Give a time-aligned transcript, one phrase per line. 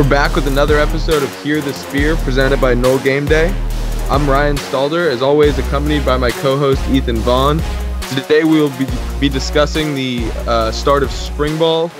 [0.00, 3.54] We're back with another episode of Hear the Spear presented by Nole Game Day.
[4.08, 7.60] I'm Ryan Stalder, as always, accompanied by my co host Ethan Vaughn.
[8.08, 8.86] Today we will be,
[9.20, 11.90] be discussing the uh, start of spring ball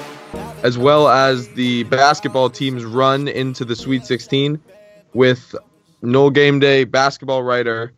[0.63, 4.59] as well as the basketball team's run into the Sweet 16
[5.13, 5.55] with
[6.01, 7.93] Nole Game Day basketball writer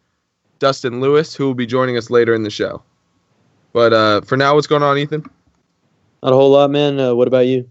[0.58, 2.82] Dustin Lewis, who will be joining us later in the show.
[3.72, 5.30] But uh, for now, what's going on, Ethan?
[6.24, 6.98] Not a whole lot, man.
[6.98, 7.70] Uh, what about you?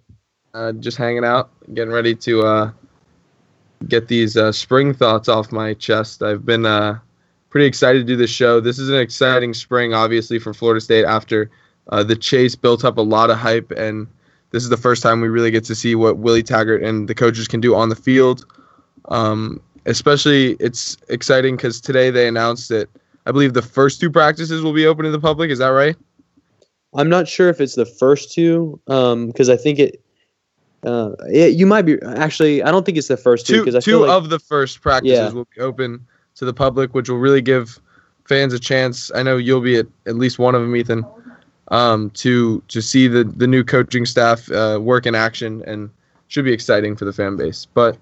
[0.53, 2.71] Uh, just hanging out, getting ready to uh,
[3.87, 6.21] get these uh, spring thoughts off my chest.
[6.21, 6.99] I've been uh,
[7.49, 8.59] pretty excited to do this show.
[8.59, 11.49] This is an exciting spring, obviously, for Florida State after
[11.89, 14.07] uh, the chase built up a lot of hype, and
[14.49, 17.15] this is the first time we really get to see what Willie Taggart and the
[17.15, 18.45] coaches can do on the field.
[19.05, 22.89] Um, especially, it's exciting because today they announced that
[23.25, 25.49] I believe the first two practices will be open to the public.
[25.49, 25.95] Is that right?
[26.93, 30.03] I'm not sure if it's the first two, because um, I think it
[30.83, 32.63] uh, it, you might be actually.
[32.63, 33.65] I don't think it's the first two.
[33.65, 35.29] Two, two like, of the first practices yeah.
[35.29, 37.79] will be open to the public, which will really give
[38.25, 39.11] fans a chance.
[39.13, 41.05] I know you'll be at at least one of them, Ethan,
[41.67, 45.89] um, to to see the the new coaching staff uh, work in action, and
[46.27, 47.65] should be exciting for the fan base.
[47.65, 47.97] But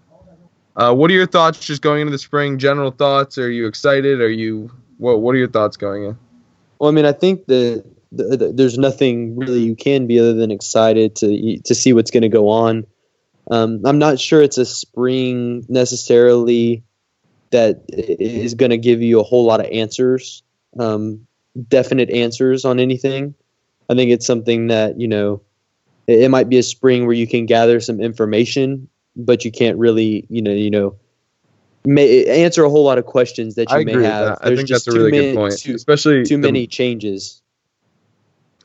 [0.78, 2.58] uh, what are your thoughts just going into the spring?
[2.58, 3.38] General thoughts?
[3.38, 4.22] Are you excited?
[4.22, 5.20] Are you what?
[5.20, 6.18] What are your thoughts going in?
[6.80, 10.34] Well, I mean, I think the the, the, there's nothing really you can be other
[10.34, 12.88] than excited to to see what's going to go on.
[13.52, 16.84] Um, I'm not sure it's a spring necessarily
[17.52, 20.44] that is going to give you a whole lot of answers,
[20.78, 21.26] um,
[21.68, 23.34] definite answers on anything.
[23.90, 25.42] I think it's something that you know
[26.08, 29.78] it, it, might be a spring where you can gather some information, but you can't
[29.78, 30.96] really you know you know
[31.86, 34.40] may, answer a whole lot of questions that you I may have.
[34.42, 37.42] I think that's a really good point, too, especially too the, many changes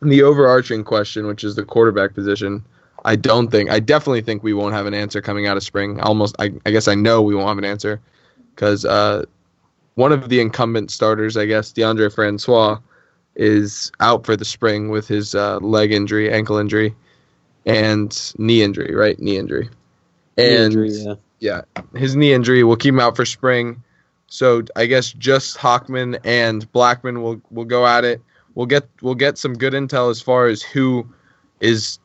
[0.00, 2.64] the overarching question, which is the quarterback position,
[3.04, 6.00] I don't think, I definitely think we won't have an answer coming out of spring.
[6.00, 8.00] Almost, I, I guess I know we won't have an answer
[8.54, 9.24] because uh,
[9.94, 12.78] one of the incumbent starters, I guess, Deondre Francois,
[13.36, 16.94] is out for the spring with his uh, leg injury, ankle injury,
[17.66, 19.18] and knee injury, right?
[19.18, 19.68] Knee injury.
[20.36, 21.14] And knee injury, yeah.
[21.40, 23.82] yeah, his knee injury will keep him out for spring.
[24.28, 28.20] So I guess just Hockman and Blackman will will go at it
[28.54, 31.06] we'll get we'll get some good intel as far as who
[31.60, 31.98] is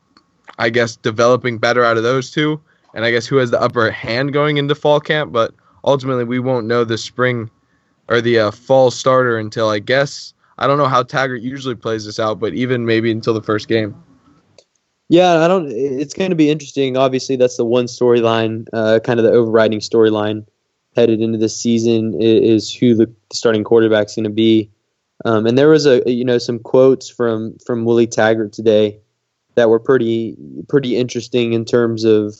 [0.58, 2.60] I guess developing better out of those two
[2.94, 6.38] and I guess who has the upper hand going into fall camp, but ultimately we
[6.38, 7.50] won't know the spring
[8.08, 12.04] or the uh, fall starter until I guess I don't know how Taggart usually plays
[12.04, 13.94] this out, but even maybe until the first game.
[15.08, 15.68] Yeah, I don't.
[15.70, 16.96] It's going to be interesting.
[16.96, 20.46] Obviously, that's the one storyline, uh, kind of the overriding storyline
[20.94, 24.70] headed into this season is, is who the starting quarterback's going to be.
[25.24, 28.98] Um, and there was a you know some quotes from from Willie Taggart today
[29.54, 30.36] that were pretty
[30.68, 32.34] pretty interesting in terms of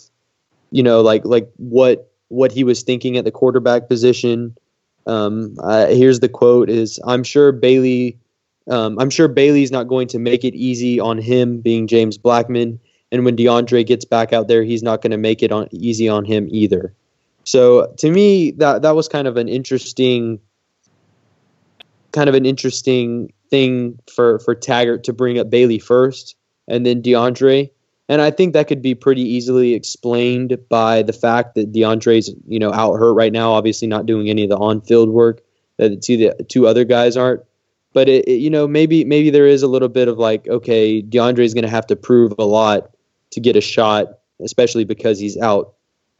[0.70, 4.56] you know like like what what he was thinking at the quarterback position.
[5.06, 8.18] Um, uh, here's the quote: "Is I'm sure Bailey,
[8.68, 12.80] um, I'm sure Bailey's not going to make it easy on him, being James Blackman,
[13.12, 16.08] and when Deondre gets back out there, he's not going to make it on easy
[16.08, 16.94] on him either."
[17.44, 20.38] So to me, that that was kind of an interesting
[22.12, 26.36] kind of an interesting thing for for Taggart to bring up Bailey first
[26.68, 27.70] and then Deondre.
[28.08, 32.58] And I think that could be pretty easily explained by the fact that Deondre's, you
[32.58, 35.42] know, out hurt right now, obviously not doing any of the on-field work
[35.76, 37.42] that the two, the two other guys aren't.
[37.92, 41.02] But it, it, you know, maybe maybe there is a little bit of like, okay,
[41.02, 42.90] Deondre's going to have to prove a lot
[43.30, 45.74] to get a shot, especially because he's out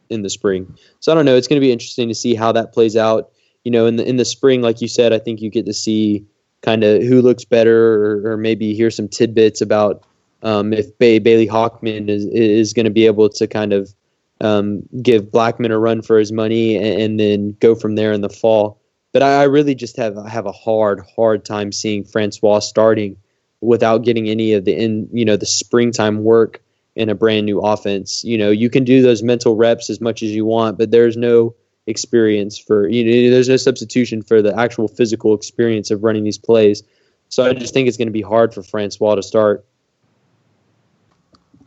[0.09, 0.77] in the spring.
[1.01, 1.35] So I don't know.
[1.35, 3.31] It's going to be interesting to see how that plays out
[3.63, 5.73] you know, in the in the spring, like you said, I think you get to
[5.73, 6.25] see
[6.61, 10.03] kind of who looks better, or, or, maybe hear some tidbits about
[10.43, 13.93] um, if Bay, Bailey Hockman is is going to be able to kind of
[14.39, 18.21] um, give Blackman a run for his money, and, and, then go from there in
[18.21, 18.81] the fall.
[19.13, 23.17] But I, I really just have have a hard hard time seeing Francois starting
[23.59, 26.61] without getting any of the in you know the springtime work
[26.95, 28.23] in a brand new offense.
[28.23, 31.17] You know, you can do those mental reps as much as you want, but there's
[31.17, 31.55] no
[31.87, 36.37] experience for you know there's no substitution for the actual physical experience of running these
[36.37, 36.83] plays.
[37.29, 39.65] So I just think it's going to be hard for Francois to start.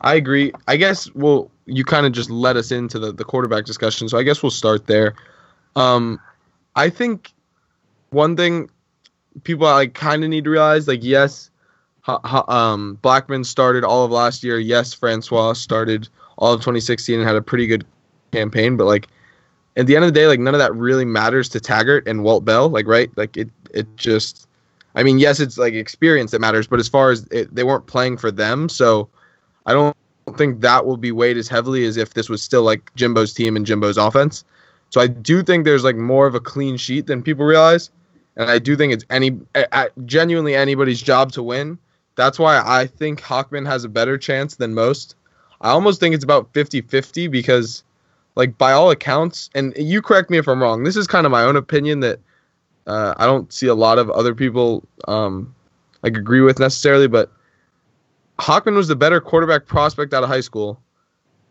[0.01, 0.51] I agree.
[0.67, 4.17] I guess well, you kind of just led us into the, the quarterback discussion, so
[4.17, 5.15] I guess we'll start there.
[5.75, 6.19] Um,
[6.75, 7.33] I think
[8.11, 8.69] one thing
[9.43, 11.49] people like kind of need to realize, like, yes,
[12.01, 14.59] ha, ha, um, Blackman started all of last year.
[14.59, 16.07] Yes, Francois started
[16.37, 17.85] all of 2016 and had a pretty good
[18.31, 19.07] campaign, but like
[19.77, 22.23] at the end of the day, like none of that really matters to Taggart and
[22.23, 22.69] Walt Bell.
[22.69, 23.09] Like, right?
[23.17, 24.47] Like it, it just.
[24.97, 27.85] I mean, yes, it's like experience that matters, but as far as it, they weren't
[27.85, 29.09] playing for them, so
[29.65, 29.95] I don't
[30.37, 33.57] think that will be weighed as heavily as if this was still like Jimbo's team
[33.57, 34.45] and Jimbo's offense.
[34.91, 37.89] So I do think there's like more of a clean sheet than people realize,
[38.37, 39.37] and I do think it's any
[40.05, 41.77] genuinely anybody's job to win.
[42.15, 45.15] That's why I think Hockman has a better chance than most.
[45.59, 47.83] I almost think it's about 50-50 because
[48.35, 50.83] like by all accounts, and you correct me if I'm wrong.
[50.83, 52.19] This is kind of my own opinion that
[52.87, 55.53] uh, I don't see a lot of other people um,
[56.03, 57.31] like agree with necessarily, but
[58.39, 60.79] Hockman was the better quarterback prospect out of high school.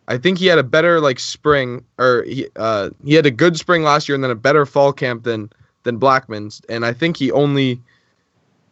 [0.07, 3.57] I think he had a better like spring, or he uh, he had a good
[3.57, 5.51] spring last year, and then a better fall camp than
[5.85, 6.61] than Blackman's.
[6.69, 7.81] And I think he only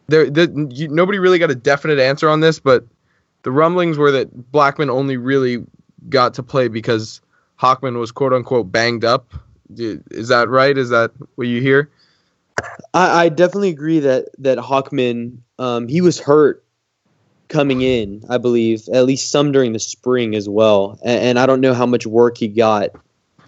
[0.07, 2.85] there, the, you, nobody really got a definite answer on this, but
[3.43, 5.65] the rumblings were that Blackman only really
[6.09, 7.21] got to play because
[7.63, 9.33] Hockman was quote unquote banged up.
[9.75, 10.77] Is that right?
[10.77, 11.89] Is that what you hear?
[12.93, 16.63] I, I definitely agree that that Hockman um, he was hurt
[17.47, 20.99] coming in, I believe, at least some during the spring as well.
[21.03, 22.89] And, and I don't know how much work he got.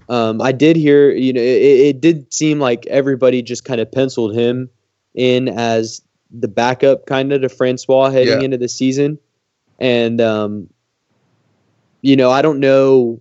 [0.07, 3.91] Um, I did hear, you know, it, it, did seem like everybody just kind of
[3.91, 4.69] penciled him
[5.15, 8.45] in as the backup kind of to Francois heading yeah.
[8.45, 9.17] into the season.
[9.79, 10.69] And, um,
[12.01, 13.19] you know, I don't know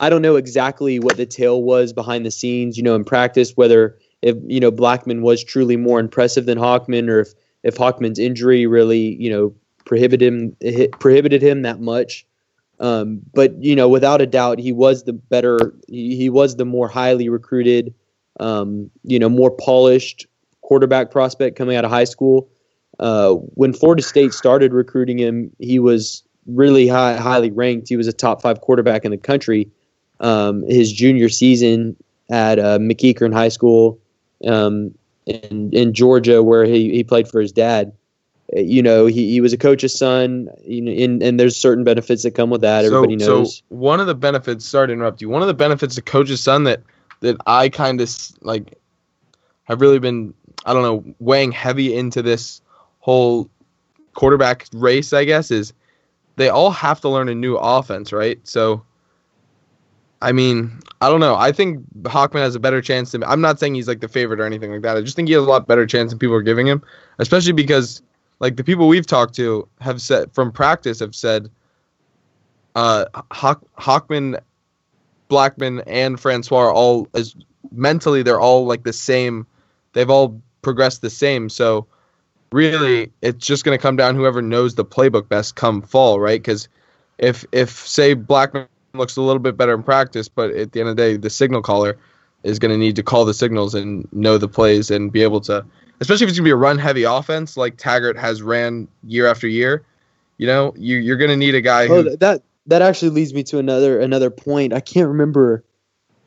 [0.00, 3.54] I don't know exactly what the tale was behind the scenes, you know, in practice,
[3.54, 8.18] whether if you know Blackman was truly more impressive than Hockman, or if if Hockman's
[8.18, 9.54] injury really, you know,
[9.84, 12.26] prohibited him prohibited him that much.
[12.80, 15.74] Um, but you know, without a doubt, he was the better.
[15.86, 17.94] He, he was the more highly recruited,
[18.40, 20.26] um, you know, more polished
[20.62, 22.48] quarterback prospect coming out of high school.
[22.98, 27.88] Uh, when Florida State started recruiting him, he was really high, highly ranked.
[27.88, 29.70] He was a top five quarterback in the country
[30.20, 31.96] um, his junior season
[32.30, 33.98] at uh, McEachern High School
[34.46, 34.94] um,
[35.26, 37.92] in, in Georgia, where he, he played for his dad.
[38.56, 41.84] Uh, you know, he, he was a coach's son, you know, and, and there's certain
[41.84, 42.84] benefits that come with that.
[42.84, 43.58] Everybody knows.
[43.58, 46.40] So one of the benefits, sorry to interrupt you, one of the benefits of coach's
[46.40, 46.82] son that,
[47.20, 48.78] that I kind of like
[49.64, 50.34] have really been,
[50.64, 52.60] I don't know, weighing heavy into this
[52.98, 53.48] whole
[54.14, 55.72] quarterback race, I guess, is
[56.36, 58.38] they all have to learn a new offense, right?
[58.46, 58.84] So
[60.22, 61.34] I mean, I don't know.
[61.34, 64.40] I think Hockman has a better chance than I'm not saying he's like the favorite
[64.40, 64.96] or anything like that.
[64.96, 66.82] I just think he has a lot better chance than people are giving him,
[67.18, 68.02] especially because
[68.38, 71.50] like the people we've talked to have said from practice have said
[72.74, 74.38] uh Hock, Hockman,
[75.28, 77.34] Blackman, and Francois are all as
[77.72, 79.46] mentally they're all like the same.
[79.94, 81.48] They've all progressed the same.
[81.48, 81.86] So
[82.52, 86.40] really, it's just going to come down whoever knows the playbook best come fall, right?
[86.40, 86.68] Because
[87.18, 90.88] if if say Blackman looks a little bit better in practice, but at the end
[90.88, 91.96] of the day, the signal caller
[92.42, 95.40] is going to need to call the signals and know the plays and be able
[95.42, 95.64] to,
[96.00, 99.26] especially if it's going to be a run heavy offense like Taggart has ran year
[99.26, 99.84] after year.
[100.38, 101.84] You know, you you're going to need a guy.
[101.84, 104.72] Oh, who, that that actually leads me to another another point.
[104.72, 105.64] I can't remember.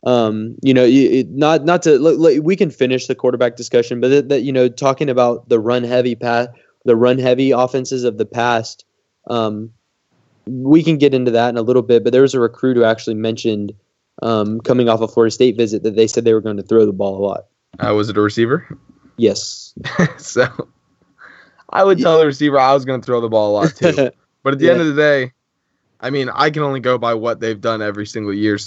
[0.06, 4.10] Um, you know, you, not not to look, we can finish the quarterback discussion, but
[4.10, 6.50] that, that you know, talking about the run heavy path,
[6.86, 8.86] the run heavy offenses of the past.
[9.28, 9.72] Um,
[10.46, 12.84] we can get into that in a little bit, but there was a recruit who
[12.84, 13.74] actually mentioned
[14.22, 16.86] um, coming off a Florida State visit that they said they were going to throw
[16.86, 17.46] the ball a lot.
[17.80, 18.78] Uh, was it a receiver?
[19.18, 19.74] Yes.
[20.18, 20.48] so
[21.70, 24.12] I would tell the receiver I was going to throw the ball a lot too.
[24.44, 24.72] but at the yeah.
[24.72, 25.32] end of the day,
[26.00, 28.60] I mean, I can only go by what they've done every single year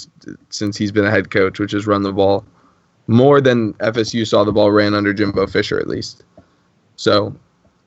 [0.49, 2.43] since he's been a head coach, which is run the ball
[3.07, 6.23] more than FSU saw the ball ran under Jimbo Fisher at least.
[6.97, 7.35] So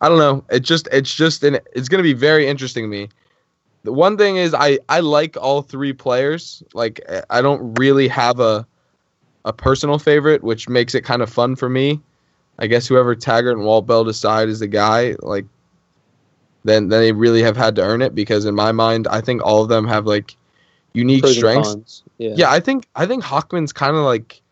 [0.01, 0.45] I don't know.
[0.51, 3.09] It just it's just an, it's going to be very interesting to me
[3.83, 6.63] the one thing is I I like all three players.
[6.75, 8.67] Like I don't really have a
[9.45, 12.01] a personal favorite, which makes it kind of fun for me.
[12.59, 15.47] I guess whoever Taggart and Walt Bell decide is the guy, like
[16.65, 19.43] then then they really have had to earn it because in my mind, I think
[19.43, 20.37] all of them have like
[20.93, 22.03] unique Pros strengths.
[22.19, 22.35] Yeah.
[22.37, 24.43] yeah, I think I think Hockman's kind of like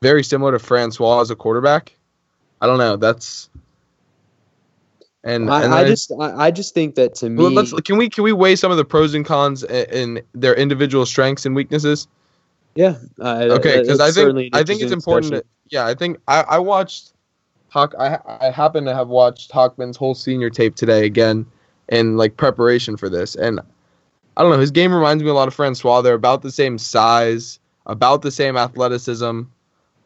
[0.00, 1.94] very similar to Francois as a quarterback.
[2.62, 2.96] I don't know.
[2.96, 3.50] That's
[5.24, 8.10] and, I, and I just I, I, just think that to me, let's, can we
[8.10, 12.06] can we weigh some of the pros and cons in, their individual strengths and weaknesses?
[12.74, 12.96] Yeah.
[13.18, 15.32] Uh, okay, because I think I think it's important.
[15.32, 17.12] To, yeah, I think I, I watched
[17.70, 17.94] Hawk.
[17.98, 21.46] I I happen to have watched Hockman's whole senior tape today again,
[21.88, 23.60] in like preparation for this, and
[24.36, 24.60] I don't know.
[24.60, 26.02] His game reminds me a lot of Francois.
[26.02, 29.42] They're about the same size, about the same athleticism.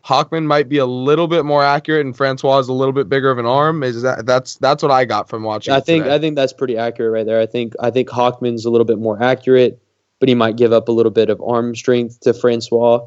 [0.09, 3.31] Hockman might be a little bit more accurate, and Francois is a little bit bigger
[3.31, 3.83] of an arm.
[3.83, 5.75] Is that that's that's what I got from watching?
[5.75, 6.15] I think today.
[6.15, 7.39] I think that's pretty accurate right there.
[7.39, 9.83] I think I think Hockman's a little bit more accurate,
[10.19, 13.07] but he might give up a little bit of arm strength to Francois.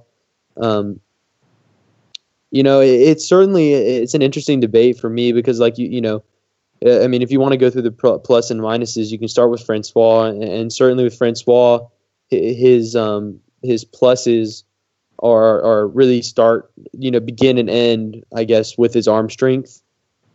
[0.58, 1.00] Um,
[2.52, 6.02] you know, it, it's certainly it's an interesting debate for me because, like you you
[6.02, 6.24] know,
[6.86, 9.50] I mean, if you want to go through the plus and minuses, you can start
[9.50, 11.80] with Francois, and certainly with Francois,
[12.30, 14.66] his um, his pluses
[15.22, 19.82] are are really start you know begin and end, I guess, with his arm strength,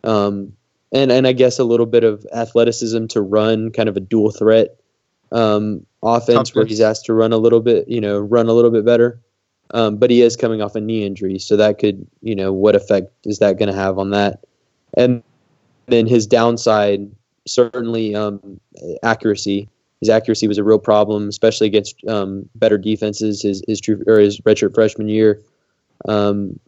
[0.04, 0.52] um,
[0.92, 4.30] and and I guess a little bit of athleticism to run kind of a dual
[4.30, 4.76] threat
[5.32, 8.70] um, offense where he's asked to run a little bit, you know, run a little
[8.70, 9.20] bit better.
[9.72, 12.76] Um, but he is coming off a knee injury, so that could, you know, what
[12.76, 14.44] effect is that going to have on that?
[14.96, 15.24] And
[15.88, 17.10] then his downside,
[17.48, 18.60] certainly um,
[19.02, 19.68] accuracy.
[20.00, 23.42] His accuracy was a real problem, especially against um, better defenses.
[23.42, 25.40] His his true or his redshirt freshman year.
[26.06, 26.58] Um,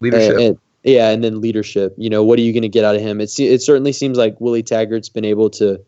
[0.00, 0.32] leadership.
[0.32, 1.94] And, and, yeah, and then leadership.
[1.96, 3.20] You know, what are you going to get out of him?
[3.20, 5.78] It it certainly seems like Willie Taggart's been able to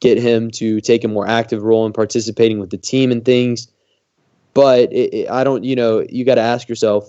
[0.00, 3.68] get him to take a more active role in participating with the team and things.
[4.52, 7.08] But it, it, I don't, you know, you got to ask yourself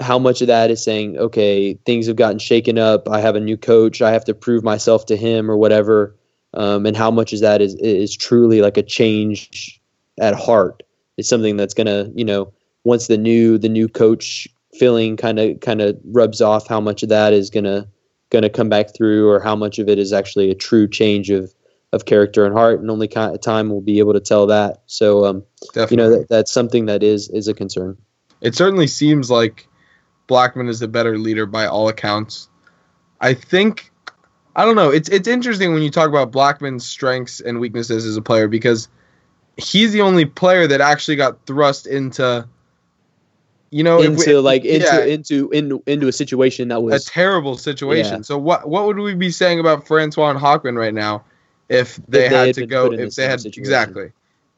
[0.00, 3.08] how much of that is saying, okay, things have gotten shaken up.
[3.08, 4.02] I have a new coach.
[4.02, 6.14] I have to prove myself to him or whatever.
[6.54, 9.80] Um, and how much is that is is truly like a change
[10.18, 10.82] at heart?
[11.16, 12.52] It's something that's gonna, you know,
[12.84, 17.02] once the new the new coach feeling kind of kind of rubs off, how much
[17.02, 17.86] of that is gonna
[18.30, 21.52] gonna come back through, or how much of it is actually a true change of
[21.92, 24.82] of character and heart, and only time will be able to tell that.
[24.86, 25.44] So, um,
[25.90, 27.96] you know, that, that's something that is is a concern.
[28.40, 29.68] It certainly seems like
[30.26, 32.48] Blackman is a better leader by all accounts.
[33.20, 33.90] I think
[34.58, 34.90] I don't know.
[34.90, 38.88] It's it's interesting when you talk about Blackman's strengths and weaknesses as a player because
[39.56, 42.44] he's the only player that actually got thrust into
[43.70, 47.08] you know into we, like into yeah, into into into a situation that was a
[47.08, 48.16] terrible situation.
[48.16, 48.22] Yeah.
[48.22, 51.22] So what what would we be saying about Francois and Hockman right now
[51.68, 53.62] if they, if they had, had to go if they had situation.
[53.62, 54.10] exactly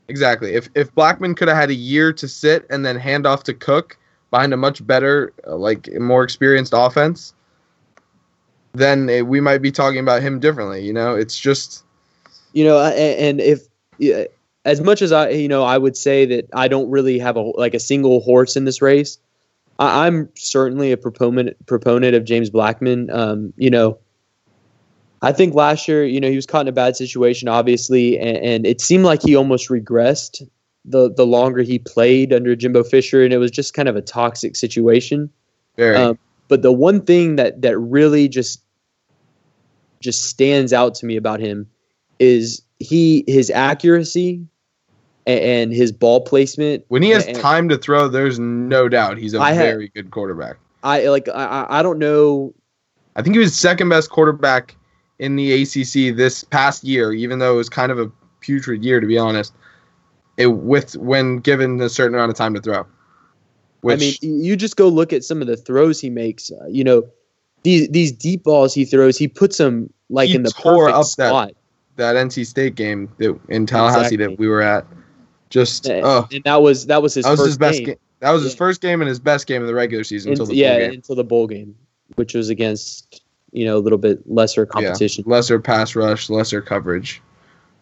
[0.08, 3.44] exactly if if Blackman could have had a year to sit and then hand off
[3.44, 3.98] to Cook
[4.30, 7.34] behind a much better like more experienced offense
[8.72, 11.84] then it, we might be talking about him differently you know it's just
[12.52, 13.62] you know and, if
[13.98, 14.24] yeah,
[14.64, 17.40] as much as I you know I would say that I don't really have a
[17.40, 19.18] like a single horse in this race
[19.78, 23.98] I, am certainly a proponent proponent of James Blackman um, you know
[25.22, 28.38] I think last year, you know, he was caught in a bad situation, obviously, and,
[28.38, 30.48] and, it seemed like he almost regressed
[30.86, 34.02] the the longer he played under Jimbo Fisher, and it was just kind of a
[34.02, 35.30] toxic situation.
[35.76, 35.96] Very.
[35.96, 36.18] Um,
[36.50, 38.62] but the one thing that that really just
[40.00, 41.66] just stands out to me about him
[42.18, 44.44] is he his accuracy
[45.26, 46.84] and, his ball placement.
[46.88, 50.10] When he has and, time to throw, there's no doubt he's a I very good
[50.10, 50.56] quarterback.
[50.82, 52.52] I like I I don't know.
[53.14, 54.76] I think he was second best quarterback
[55.20, 58.98] in the ACC this past year, even though it was kind of a putrid year
[58.98, 59.54] to be honest.
[60.36, 62.86] It with when given a certain amount of time to throw.
[63.82, 66.50] Which, I mean, you just go look at some of the throws he makes.
[66.50, 67.08] Uh, you know,
[67.62, 71.52] these these deep balls he throws, he puts them like in the perfect up spot.
[71.96, 74.26] That, that NC State game that in Tallahassee exactly.
[74.26, 74.86] that we were at,
[75.48, 77.86] just and, uh, and that was that was his that was his best game.
[77.86, 77.96] game.
[78.20, 78.48] That was yeah.
[78.48, 80.80] his first game and his best game of the regular season until the yeah bowl
[80.80, 80.92] game.
[80.92, 81.74] until the bowl game,
[82.16, 83.22] which was against
[83.52, 87.22] you know a little bit lesser competition, yeah, lesser pass rush, lesser coverage.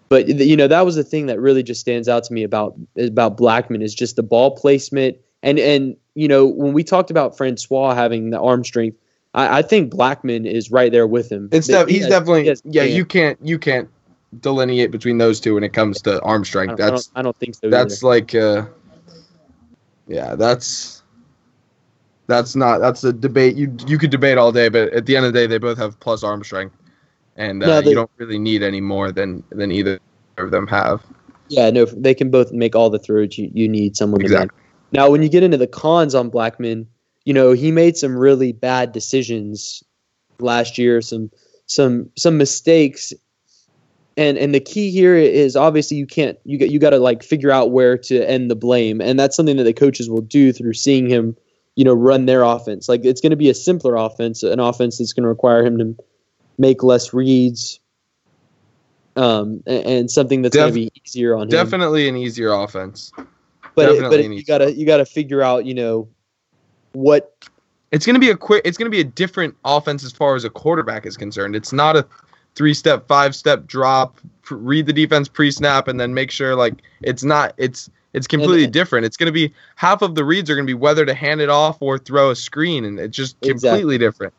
[0.08, 2.76] But you know that was the thing that really just stands out to me about
[2.96, 7.36] about Blackman is just the ball placement and and you know when we talked about
[7.36, 8.96] Francois having the arm strength,
[9.34, 11.48] I, I think Blackman is right there with him.
[11.52, 12.82] It's def- he's has, definitely he yeah.
[12.84, 13.88] You can't you can't
[14.40, 16.72] delineate between those two when it comes to arm strength.
[16.72, 17.70] I that's I don't, I don't think so.
[17.70, 18.08] That's either.
[18.08, 18.66] like uh,
[20.06, 21.02] yeah, that's
[22.26, 25.26] that's not that's a debate you you could debate all day, but at the end
[25.26, 26.76] of the day, they both have plus arm strength,
[27.36, 29.98] and uh, no, they, you don't really need any more than than either
[30.36, 31.02] of them have.
[31.48, 34.48] Yeah, no, they can both make all the throws you, you need someone exactly.
[34.48, 34.67] to make.
[34.92, 36.86] Now, when you get into the cons on Blackman,
[37.24, 39.82] you know he made some really bad decisions
[40.38, 41.30] last year, some
[41.66, 43.12] some some mistakes,
[44.16, 47.22] and and the key here is obviously you can't you got you got to like
[47.22, 50.52] figure out where to end the blame, and that's something that the coaches will do
[50.52, 51.36] through seeing him
[51.78, 52.88] you know, run their offense.
[52.88, 55.78] Like it's going to be a simpler offense, an offense that's going to require him
[55.78, 55.96] to
[56.58, 57.78] make less reads,
[59.14, 61.66] um, and, and something that's Def- going to be easier on definitely him.
[61.66, 63.12] Definitely an easier offense.
[63.86, 66.08] But it, but you gotta you gotta figure out you know
[66.92, 67.48] what
[67.90, 70.44] it's going to be a quick it's to be a different offense as far as
[70.44, 72.06] a quarterback is concerned it's not a
[72.54, 74.18] three step five step drop
[74.50, 78.64] read the defense pre snap and then make sure like it's not it's it's completely
[78.64, 79.06] and, different.
[79.06, 81.40] It's going to be half of the reads are going to be whether to hand
[81.40, 83.98] it off or throw a screen, and it's just completely exactly.
[83.98, 84.34] different.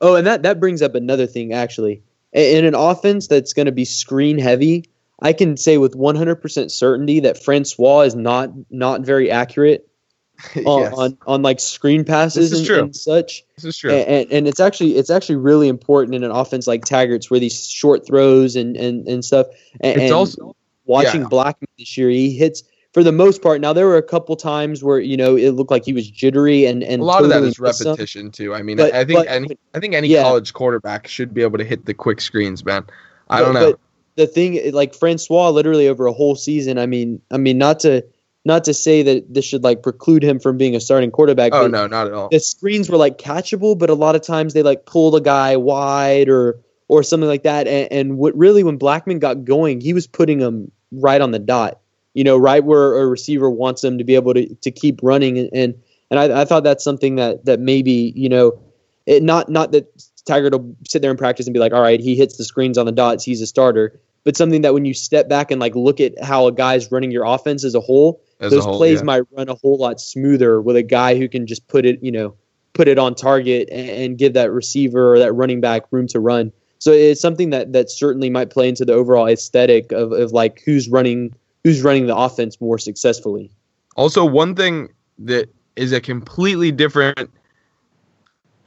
[0.00, 2.02] Oh, and that that brings up another thing actually.
[2.32, 4.84] In an offense that's going to be screen heavy,
[5.20, 9.88] I can say with 100% certainty that Francois is not not very accurate
[10.66, 10.92] on, Yes.
[10.94, 13.42] on on like screen passes and, and such.
[13.56, 13.90] This is true.
[13.90, 17.40] And, and, and it's actually it's actually really important in an offense like Taggart's where
[17.40, 19.46] these short throws and and, and stuff.
[19.80, 20.54] And, it's also
[20.84, 21.28] watching yeah.
[21.28, 23.62] Blackman this year, he hits for the most part.
[23.62, 26.66] Now there were a couple times where you know it looked like he was jittery
[26.66, 28.52] and and a lot of that totally is repetition too.
[28.54, 30.22] I mean, But- I think but- any I think any yeah.
[30.24, 32.84] college quarterback should be able to hit the quick screens, man.
[33.30, 33.74] I But- don't know.
[34.16, 36.78] The thing, like Francois, literally over a whole season.
[36.78, 38.04] I mean, I mean, not to
[38.46, 41.52] not to say that this should like preclude him from being a starting quarterback.
[41.52, 42.28] oh no, not at all.
[42.28, 45.56] the screens were like catchable, but a lot of times they like pull the guy
[45.56, 46.58] wide or
[46.88, 47.66] or something like that.
[47.66, 51.40] And, and what really when Blackman got going, he was putting him right on the
[51.40, 51.80] dot.
[52.14, 55.38] You know, right where a receiver wants them to be able to, to keep running.
[55.38, 55.74] And and,
[56.10, 58.58] and I, I thought that's something that that maybe you know,
[59.06, 59.92] it not not that
[60.26, 62.76] Taggart will sit there and practice and be like, all right, he hits the screens
[62.76, 63.98] on the dots, he's a starter.
[64.24, 67.12] But something that when you step back and like look at how a guy's running
[67.12, 69.04] your offense as a whole, As those a whole, plays yeah.
[69.04, 72.10] might run a whole lot smoother with a guy who can just put it, you
[72.10, 72.34] know,
[72.72, 76.18] put it on target and, and give that receiver or that running back room to
[76.18, 76.52] run.
[76.80, 80.60] So it's something that that certainly might play into the overall aesthetic of, of like
[80.64, 83.50] who's running who's running the offense more successfully.
[83.96, 87.30] Also, one thing that is a completely different,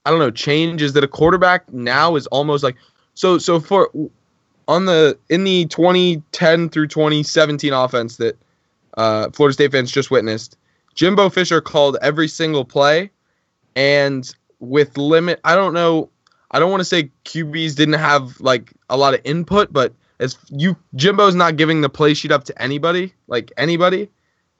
[0.05, 2.75] I don't know, change is that a quarterback now is almost like
[3.13, 3.37] so.
[3.37, 3.89] So for
[4.67, 8.37] on the in the 2010 through 2017 offense that
[8.97, 10.57] uh, Florida State fans just witnessed,
[10.95, 13.11] Jimbo Fisher called every single play,
[13.75, 16.09] and with limit, I don't know.
[16.51, 20.37] I don't want to say QBs didn't have like a lot of input, but as
[20.49, 24.09] you Jimbo's not giving the play sheet up to anybody, like anybody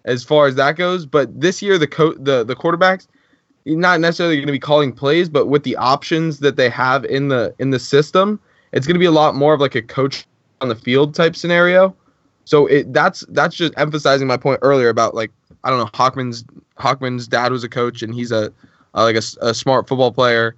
[0.05, 1.05] as far as that goes.
[1.05, 3.07] But this year, the co- the the quarterbacks,
[3.77, 7.27] not necessarily going to be calling plays, but with the options that they have in
[7.27, 8.39] the in the system,
[8.71, 10.25] it's going to be a lot more of like a coach
[10.61, 11.95] on the field type scenario.
[12.45, 15.31] So it that's that's just emphasizing my point earlier about like
[15.63, 16.43] I don't know Hockman's
[16.77, 18.51] Hockman's dad was a coach and he's a,
[18.95, 20.55] uh like a smart football player.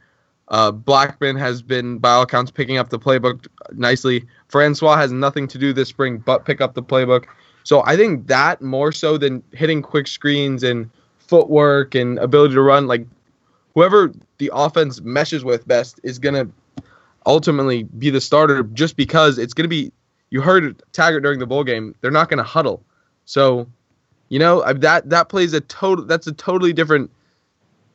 [0.47, 4.26] Uh, Blackman has been by all accounts picking up the playbook nicely.
[4.50, 7.26] Francois has nothing to do this spring but pick up the playbook.
[7.63, 10.89] So I think that more so than hitting quick screens and
[11.32, 13.08] footwork and ability to run, like
[13.74, 16.46] whoever the offense meshes with best is gonna
[17.26, 19.94] ultimately be the starter just because it's gonna be
[20.30, 22.84] you heard Taggart during the bowl game, they're not gonna huddle.
[23.24, 23.65] So,
[24.28, 27.10] you know, that that plays a total that's a totally different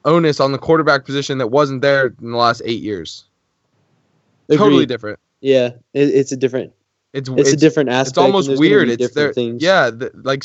[0.07, 3.27] onus on the quarterback position that wasn't there in the last eight years.
[4.51, 5.19] Totally different.
[5.43, 6.73] Yeah, it, it's a different
[7.13, 8.09] It's it's, a different aspect.
[8.13, 8.89] it's almost and there's gonna weird.
[8.89, 9.33] It's different there.
[9.35, 9.63] things.
[9.63, 10.43] Yeah, the, like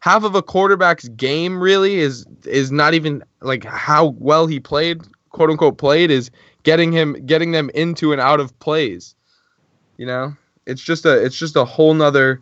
[0.00, 5.02] half of a quarterback's game really is is not even like how well he played,
[5.30, 6.30] quote unquote played, is
[6.64, 9.14] getting him getting them into and out of plays.
[9.96, 10.34] You know,
[10.66, 12.40] it's just a it's just a whole nother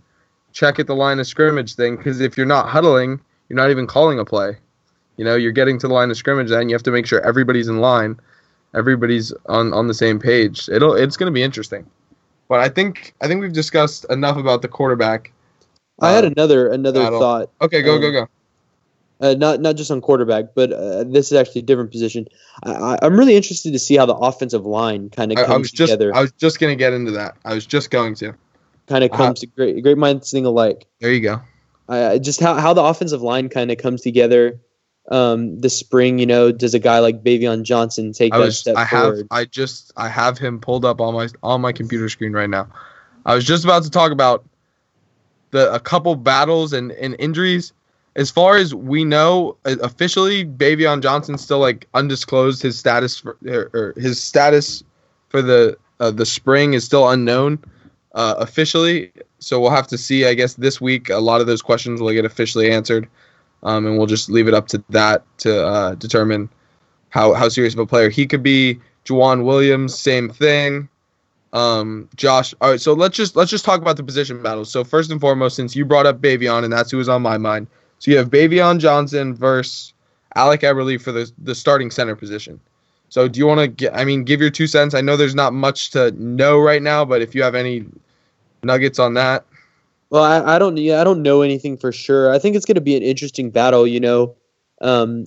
[0.52, 1.96] check at the line of scrimmage thing.
[1.96, 4.56] Because if you're not huddling, you're not even calling a play.
[5.16, 7.20] You know, you're getting to the line of scrimmage, then you have to make sure
[7.22, 8.18] everybody's in line,
[8.74, 10.68] everybody's on on the same page.
[10.68, 11.86] It'll it's going to be interesting.
[12.48, 15.32] But I think I think we've discussed enough about the quarterback.
[16.00, 17.20] I had Uh, another another battle.
[17.20, 17.50] thought.
[17.60, 18.28] Okay, go um, go go.
[19.20, 22.28] uh, not not just on quarterback, but uh, this is actually a different position.
[22.62, 25.70] I, I'm really interested to see how the offensive line kind of comes I was
[25.72, 26.14] just together.
[26.14, 27.36] I was just gonna get into that.
[27.44, 28.34] I was just going to.
[28.86, 30.86] kind of uh, comes to great great minds think alike.
[31.00, 31.40] There you go.
[31.88, 34.60] Uh, just how how the offensive line kind of comes together.
[35.10, 38.58] Um, this spring, you know, does a guy like Baveon Johnson take I that was
[38.58, 39.26] step I have forward?
[39.30, 42.68] I just I have him pulled up on my on my computer screen right now.
[43.24, 44.44] I was just about to talk about
[45.50, 47.72] the a couple battles and, and injuries.
[48.16, 52.62] As far as we know, uh, officially, Baveon Johnson still like undisclosed.
[52.62, 54.82] His status for or, or his status
[55.28, 57.58] for the uh, the spring is still unknown
[58.14, 59.12] uh, officially.
[59.38, 60.26] So we'll have to see.
[60.26, 63.08] I guess this week a lot of those questions will get officially answered,
[63.62, 66.48] um, and we'll just leave it up to that to uh, determine
[67.10, 68.80] how how serious of a player he could be.
[69.04, 70.88] Jauan Williams, same thing.
[71.52, 72.54] Um, Josh.
[72.60, 74.70] All right, so let's just let's just talk about the position battles.
[74.70, 77.38] So first and foremost, since you brought up Baveon, and that's who was on my
[77.38, 77.68] mind.
[77.98, 79.94] So you have Baveon Johnson versus
[80.34, 82.60] Alec Eberle for the the starting center position.
[83.08, 83.96] So do you want to?
[83.98, 84.94] I mean, give your two cents.
[84.94, 87.86] I know there's not much to know right now, but if you have any
[88.62, 89.46] nuggets on that,
[90.10, 92.32] Well, I, I don't yeah, I don't know anything for sure.
[92.32, 93.86] I think it's going to be an interesting battle.
[93.86, 94.34] You know,
[94.82, 95.26] um,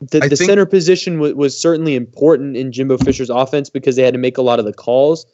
[0.00, 4.14] the, the center position w- was certainly important in Jimbo Fisher's offense because they had
[4.14, 5.26] to make a lot of the calls.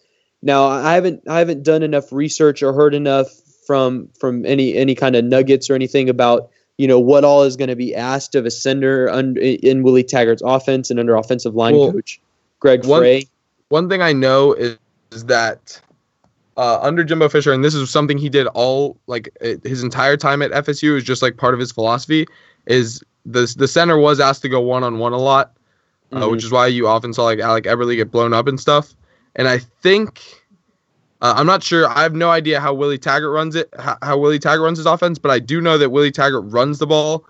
[0.43, 3.29] Now, I haven't I haven't done enough research or heard enough
[3.67, 7.57] from from any any kind of nuggets or anything about you know what all is
[7.57, 11.55] going to be asked of a center un, in Willie Taggart's offense and under offensive
[11.55, 12.21] line Well, coach
[12.61, 13.27] Greg one- Frey.
[13.69, 14.77] one thing I know is,
[15.13, 15.81] is that
[16.57, 19.29] uh, under Jimbo Fisher, and this is something he did all like
[19.65, 22.27] his entire time at FSU is just like part of his philosophy,
[22.67, 25.53] is the the center was asked to go one on one a lot,
[26.13, 26.31] uh, Mhm.
[26.31, 28.95] which is why you often saw like Alec Eberle get blown up and stuff.
[29.35, 30.23] And I think
[31.21, 31.89] uh, I'm not sure.
[31.89, 34.87] I have no idea how Willie Taggart runs it, how, how Willie Taggart runs his
[34.87, 37.25] offense, but I do know that Willie Taggart runs the ball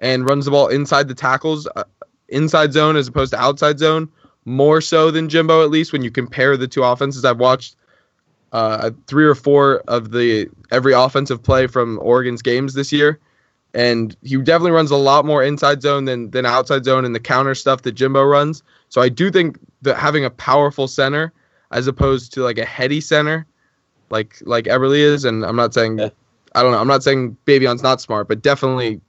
[0.00, 1.84] and runs the ball inside the tackles, uh,
[2.28, 4.08] inside zone as opposed to outside zone,
[4.44, 5.62] more so than Jimbo.
[5.62, 7.76] At least when you compare the two offenses, I've watched
[8.52, 13.18] uh, three or four of the every offensive play from Oregon's games this year,
[13.74, 17.20] and he definitely runs a lot more inside zone than than outside zone and the
[17.20, 18.62] counter stuff that Jimbo runs.
[18.88, 21.32] So I do think that having a powerful center
[21.70, 23.46] as opposed to like a heady center,
[24.10, 26.10] like like Eberle is, and I'm not saying Yeah.
[26.54, 29.00] I don't know, I'm not saying Baveon's not smart, but definitely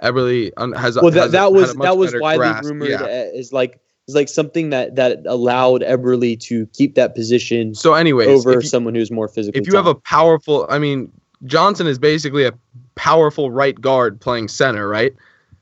[0.00, 0.96] Eberle has.
[0.96, 2.68] well, that, has that had was a that was widely grasp.
[2.68, 3.02] rumored Yeah.
[3.02, 7.94] Uh, as like is like something that that allowed Eberle to keep that position So,
[7.94, 9.60] anyways, over you, someone who's more physically.
[9.60, 11.10] if you have a powerful, I mean,
[11.46, 12.52] Johnson is basically a
[12.94, 15.14] powerful right guard playing center, right?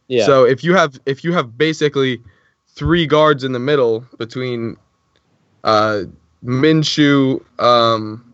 [0.09, 2.21] yeah, So if you have if you have basically
[2.69, 4.77] three guards in the middle between
[5.65, 6.03] uh
[6.45, 8.25] Minshew, um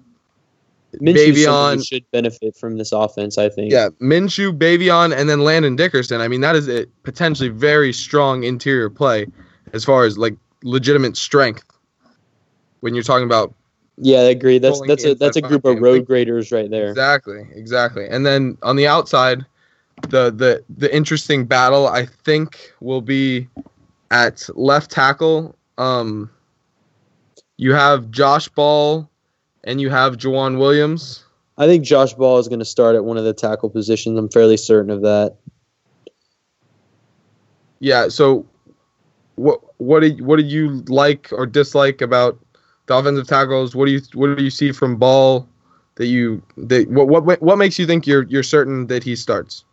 [0.93, 3.39] who Baveon- should benefit from this offense.
[3.39, 3.73] I think.
[3.73, 6.21] yeah, Minshew, Baveon, and then Landon Dickerson.
[6.21, 9.27] I mean, that is a potentially very strong interior play
[9.73, 11.65] as far as like legitimate strength.
[12.81, 13.55] When you're talking about
[14.01, 14.59] Yeah, I agree.
[14.59, 16.89] That's that's a that's a group of road graders right there.
[16.89, 18.07] Exactly, exactly.
[18.09, 19.45] And then on the outside,
[20.03, 23.49] the the the interesting battle I think will be
[24.11, 25.57] at left tackle.
[25.79, 26.31] Um,
[27.57, 29.09] you have Josh Ball,
[29.65, 31.25] and you have Jauan Williams.
[31.57, 34.17] I think Josh Ball is going to start at one of the tackle positions.
[34.17, 35.37] I'm fairly certain of that.
[37.81, 38.09] Yeah.
[38.09, 38.47] So,
[39.35, 42.39] what what did what did you like or dislike about
[42.89, 43.77] the offensive tackles?
[43.77, 45.49] What do you what do you see from Ball
[45.95, 49.65] that you that what what what makes you think you're you're certain that he starts?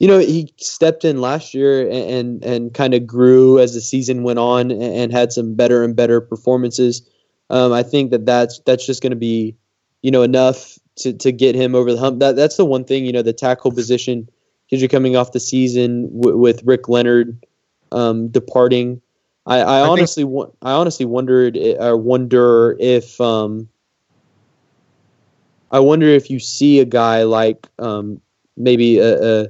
[0.00, 3.80] You know, he stepped in last year and and, and kind of grew as the
[3.80, 7.08] season went on and, and had some better and better performances.
[7.50, 9.56] Um, I think that that's that's just going to be,
[10.02, 12.20] you know, enough to, to get him over the hump.
[12.20, 14.28] That that's the one thing, you know, the tackle position
[14.66, 17.44] because you're coming off the season w- with Rick Leonard
[17.92, 19.00] um, departing.
[19.46, 23.68] I, I, think- honestly wa- I honestly wondered or wonder if um,
[25.70, 28.20] I wonder if you see a guy like um,
[28.56, 29.48] maybe a, a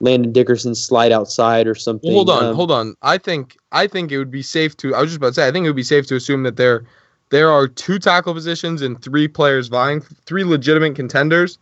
[0.00, 2.08] Landon Dickerson slide outside or something.
[2.14, 2.96] Well, hold on, Um, hold on.
[3.02, 4.94] I think I think it would be safe to.
[4.94, 5.48] I was just about to say.
[5.48, 6.84] I think it would be safe to assume that there
[7.30, 11.58] there are two tackle positions and three players vying, three legitimate contenders.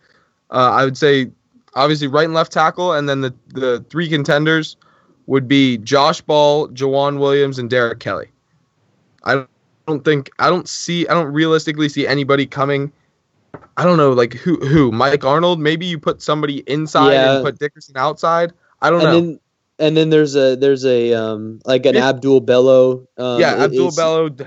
[0.50, 1.30] Uh, I would say
[1.74, 4.76] obviously right and left tackle, and then the the three contenders
[5.30, 8.26] would be Josh Ball, Jauan Williams, and Derrick Kelly.
[9.22, 9.46] I
[9.86, 12.90] don't think I don't see I don't realistically see anybody coming.
[13.76, 15.60] I don't know, like who who Mike Arnold.
[15.60, 17.36] Maybe you put somebody inside Yeah.
[17.36, 18.52] and put Dickerson outside.
[18.82, 19.20] I don't and know.
[19.20, 19.40] then
[19.78, 22.08] and then there's a there's a um like an Yeah.
[22.08, 23.06] Abdul Bello.
[23.16, 24.44] Um, yeah, Abdul Bello, d-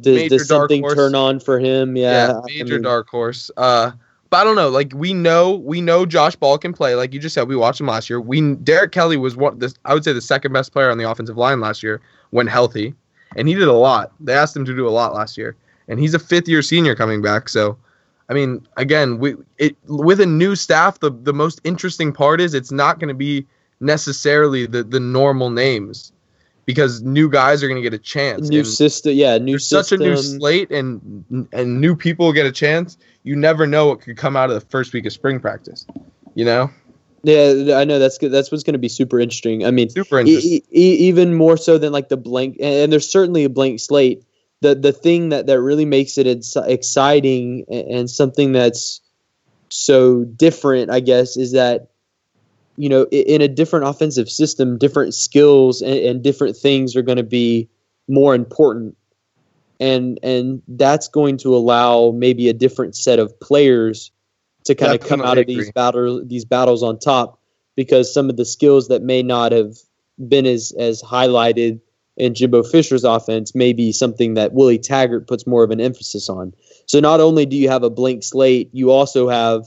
[0.00, 1.94] Does, major does something turn on for him?
[1.94, 3.50] Yeah, yeah, I major mean, dark horse.
[3.54, 3.90] Uh,
[4.32, 4.70] but I don't know.
[4.70, 6.94] Like we know, we know Josh Ball can play.
[6.94, 8.18] Like you just said, we watched him last year.
[8.18, 9.58] We Derrick Kelly was one.
[9.58, 12.46] This I would say the second best player on the offensive line last year when
[12.46, 12.94] healthy,
[13.36, 14.10] and he did a lot.
[14.20, 15.54] They asked him to do a lot last year,
[15.86, 17.50] and he's a fifth year senior coming back.
[17.50, 17.76] So,
[18.30, 20.98] I mean, again, we it with a new staff.
[21.00, 23.46] The the most interesting part is it's not going to be
[23.80, 26.10] necessarily the the normal names
[26.64, 28.48] because new guys are going to get a chance.
[28.48, 32.46] New and- system, yeah, new there's such a new slate and and new people get
[32.46, 32.96] a chance.
[33.22, 35.86] You never know what could come out of the first week of spring practice.
[36.34, 36.70] You know,
[37.22, 38.30] Yeah, I know that's good.
[38.32, 39.64] That's what's going to be super interesting.
[39.64, 40.52] I mean, super interesting.
[40.52, 44.24] e- e- even more so than like the blank, and there's certainly a blank slate.
[44.60, 49.00] The the thing that that really makes it ex- exciting and something that's
[49.68, 51.90] so different, I guess, is that
[52.76, 57.18] you know in a different offensive system, different skills and, and different things are going
[57.18, 57.68] to be
[58.08, 58.96] more important,
[59.82, 64.12] and and that's going to allow maybe a different set of players
[64.64, 65.72] to kind of come out of these agree.
[65.72, 67.40] battle these battles on top
[67.74, 69.76] because some of the skills that may not have
[70.28, 71.80] been as as highlighted
[72.16, 76.28] in Jimbo Fisher's offense may be something that Willie Taggart puts more of an emphasis
[76.28, 76.52] on.
[76.86, 79.66] So not only do you have a blank slate, you also have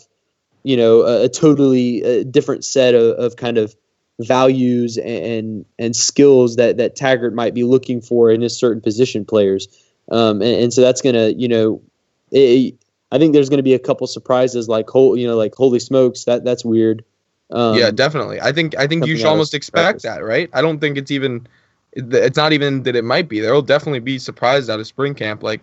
[0.64, 3.76] you know a, a totally uh different set of, of kind of
[4.20, 9.26] values and and skills that that Taggart might be looking for in his certain position
[9.26, 9.68] players.
[10.12, 11.82] Um, and, and so that's gonna you know.
[12.32, 12.76] It,
[13.12, 15.80] I think there's going to be a couple surprises, like whole, you know, like holy
[15.80, 17.06] smokes, that that's weird.
[17.52, 18.42] Um, yeah, definitely.
[18.42, 20.50] I think I think you should almost expect that, right?
[20.54, 21.48] I don't think it's even.
[21.94, 23.40] It's not even that it might be.
[23.40, 25.62] There'll definitely be surprised out of spring camp, like,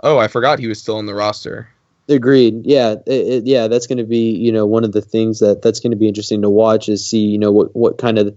[0.00, 1.70] oh, I forgot he was still on the roster.
[2.06, 2.66] Agreed.
[2.66, 5.62] Yeah, it, it, yeah, that's going to be you know one of the things that
[5.62, 8.36] that's going to be interesting to watch is see you know what what kind of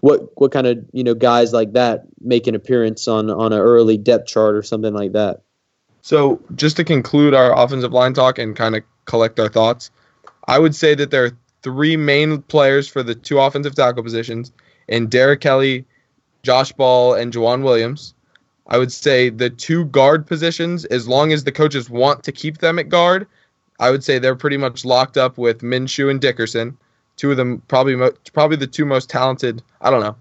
[0.00, 3.58] what what kind of you know guys like that make an appearance on on an
[3.58, 5.42] early depth chart or something like that.
[6.02, 9.90] So just to conclude our offensive line talk and kind of collect our thoughts,
[10.46, 14.52] I would say that there are three main players for the two offensive tackle positions
[14.88, 15.84] and Derrick Kelly,
[16.42, 18.14] Josh Ball, and Jauan Williams.
[18.68, 22.58] I would say the two guard positions, as long as the coaches want to keep
[22.58, 23.26] them at guard,
[23.80, 26.76] I would say they're pretty much locked up with Minshew and Dickerson.
[27.18, 29.62] Two of them probably mo- probably the two most talented.
[29.82, 30.16] I don't know,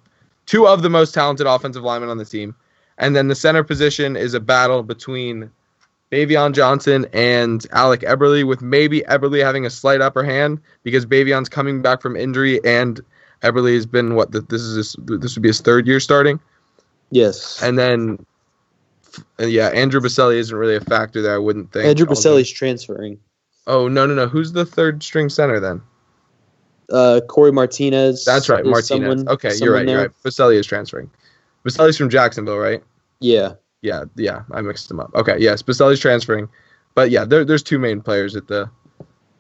[0.46, 2.56] two of the most talented offensive linemen on the team.
[2.98, 5.52] And then the center position is a battle between
[6.12, 11.48] Baveon Johnson and Alec Eberle, with maybe Eberle having a slight upper hand because Baveon's
[11.48, 13.00] coming back from injury and
[13.44, 16.40] Eberle has been what this is his, this would be his third year starting.
[17.12, 17.62] Yes.
[17.62, 18.26] And then
[19.40, 21.36] yeah, Andrew Boselli isn't really a factor there.
[21.36, 21.86] I wouldn't think.
[21.86, 23.20] Andrew Boselli's transferring.
[23.66, 24.28] Oh no no no!
[24.28, 25.82] Who's the third string center then?
[26.92, 28.24] Uh, Corey Martinez.
[28.26, 28.88] That's right, Martinez.
[28.88, 29.88] someone- okay, you're someone right.
[29.88, 30.08] You're there.
[30.08, 30.24] right.
[30.24, 31.10] Boselli is transferring.
[31.66, 32.82] Boselli's from Jacksonville, right?
[33.20, 33.54] Yeah.
[33.82, 34.44] Yeah, yeah.
[34.52, 35.12] I mixed them up.
[35.16, 36.48] Okay, yes, Boselli's transferring,
[36.96, 38.70] but yeah, there, there's two main players at the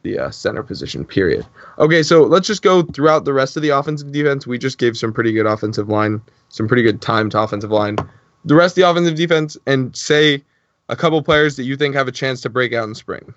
[0.03, 1.03] the uh, center position.
[1.03, 1.45] Period.
[1.79, 4.45] Okay, so let's just go throughout the rest of the offensive defense.
[4.45, 7.97] We just gave some pretty good offensive line, some pretty good time to offensive line.
[8.45, 10.43] The rest of the offensive defense, and say
[10.89, 13.33] a couple players that you think have a chance to break out in spring.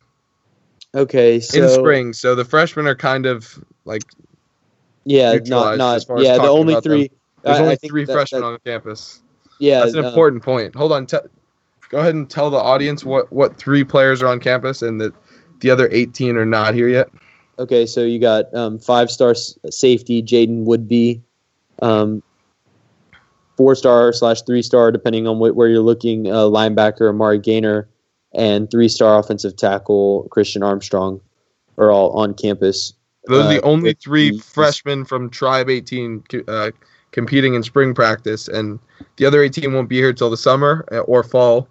[0.95, 1.41] Okay.
[1.41, 4.03] So in spring, so the freshmen are kind of like
[5.05, 5.37] Yeah.
[5.47, 5.97] Not not.
[5.97, 6.37] as far as Yeah.
[6.39, 6.93] The only about them.
[6.93, 7.11] three.
[7.43, 9.21] there's I- I only think three that- freshmen that- on campus.
[9.59, 9.81] Yeah.
[9.81, 10.75] That's an uh, important point.
[10.75, 11.07] Hold on.
[11.07, 11.19] Te-
[11.91, 15.13] go ahead and tell the audience what, what three players are on campus and that
[15.61, 17.09] the other 18 are not here yet.
[17.59, 21.21] Okay, so you got um, five star s- safety Jaiden Woodbey,
[21.83, 22.23] um,
[23.59, 27.87] four star slash three star depending on wh- where you're looking uh, linebacker Amari Gainer,
[28.33, 31.21] and three star offensive tackle Christian Armstrong
[31.77, 32.95] are all on campus.
[33.27, 36.71] Those are the Uh, only with three freshmen from Tribe 18 uh,
[37.13, 38.79] competing in spring practice, and
[39.17, 41.69] the other 18 won't be here till the summer uh, or fall.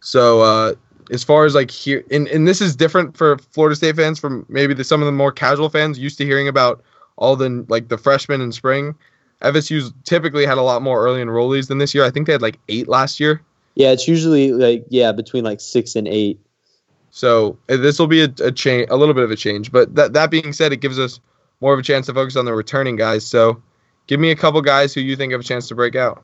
[0.00, 0.74] So uh,
[1.10, 4.46] as far as like here, and, and this is different for Florida State fans from
[4.48, 6.82] maybe the, some of the more casual fans used to hearing about
[7.16, 8.94] all the like the freshmen in spring.
[9.42, 12.04] FSU's typically had a lot more early enrollees than this year.
[12.04, 13.42] I think they had like eight last year.
[13.74, 16.40] Yeah, it's usually like yeah between like six and eight.
[17.16, 19.72] So this will be a, a change, a little bit of a change.
[19.72, 21.18] But that that being said, it gives us
[21.62, 23.26] more of a chance to focus on the returning guys.
[23.26, 23.62] So
[24.06, 26.22] give me a couple guys who you think have a chance to break out.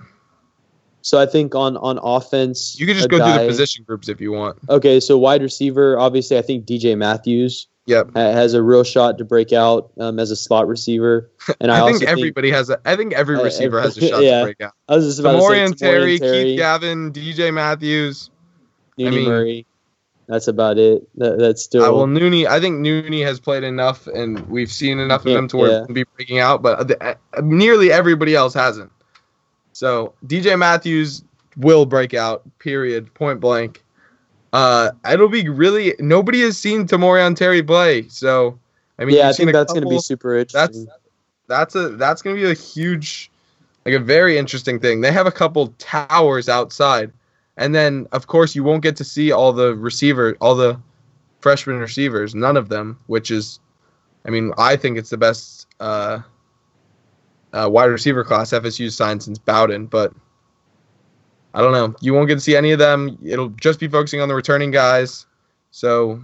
[1.01, 4.21] So I think on on offense You can just go through the position groups if
[4.21, 4.59] you want.
[4.69, 8.15] Okay, so wide receiver obviously I think DJ Matthews Yep.
[8.15, 11.81] has a real shot to break out um, as a slot receiver, and I, I,
[11.81, 12.79] also think everybody has a.
[12.85, 14.39] I think every Uh, receiver has a shot yeah.
[14.41, 14.73] to break out.
[14.89, 18.31] I was just about to say Tamorrion Terry, Terry, Keith Gavin, DJ Matthews.
[18.99, 19.67] Nooney I mean- Murray.
[20.29, 21.07] That's about it.
[21.19, 22.47] That, that's still Uh, well, Nooney.
[22.47, 25.87] I think Nooney has played enough, and we've seen enough of him to where yeah.
[25.93, 26.63] be breaking out.
[26.63, 28.91] But the, uh, nearly everybody else hasn't.
[29.73, 31.25] So DJ Matthews
[31.57, 32.43] will break out.
[32.59, 33.13] Period.
[33.15, 33.83] Point blank.
[34.53, 38.09] Uh, it'll be really nobody has seen Tamori Tamorrion Terry play.
[38.09, 38.59] So
[38.99, 40.85] I mean, yeah, I think that's going to be super interesting.
[40.85, 40.99] That's
[41.53, 43.31] that's a that's gonna be a huge
[43.85, 47.13] like a very interesting thing they have a couple towers outside
[47.57, 50.79] and then of course you won't get to see all the receiver all the
[51.41, 53.61] freshman receivers none of them which is
[54.27, 56.21] i mean i think it's the best uh,
[57.53, 60.13] uh wide receiver class FSU signed since bowden but
[61.55, 64.21] i don't know you won't get to see any of them it'll just be focusing
[64.21, 65.27] on the returning guys
[65.71, 66.23] so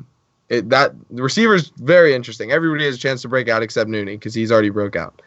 [0.48, 2.52] it, that the receiver's very interesting.
[2.52, 5.20] Everybody has a chance to break out except Nooney because he's already broke out.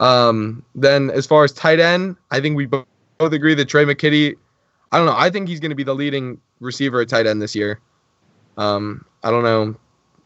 [0.00, 2.86] Um, then as far as tight end, I think we both
[3.20, 4.36] agree that Trey McKitty.
[4.92, 5.16] I don't know.
[5.16, 7.80] I think he's going to be the leading receiver at tight end this year.
[8.56, 9.74] Um, I don't know.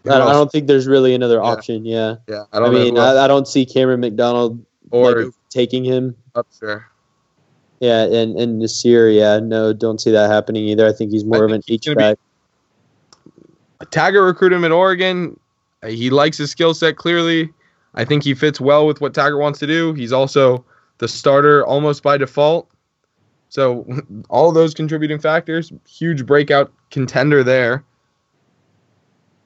[0.09, 1.85] I, I don't think there's really another option.
[1.85, 2.99] Yeah, Yeah, I I, don't mean.
[2.99, 6.17] I, I don't see Cameron McDonald or like, taking him.
[6.35, 6.89] up there.
[7.81, 10.87] Yeah, and and Nasir, yeah, no, don't see that happening either.
[10.87, 12.19] I think he's more of an H back.
[13.91, 15.39] Taggart recruited him at Oregon.
[15.83, 17.53] Uh, He likes his skill set clearly.
[17.95, 19.93] I think he fits well with what Taggart wants to do.
[19.95, 20.65] He's also
[20.99, 22.69] the starter almost by default.
[23.57, 23.87] So
[24.29, 27.85] all those contributing factors, huge breakout contender there.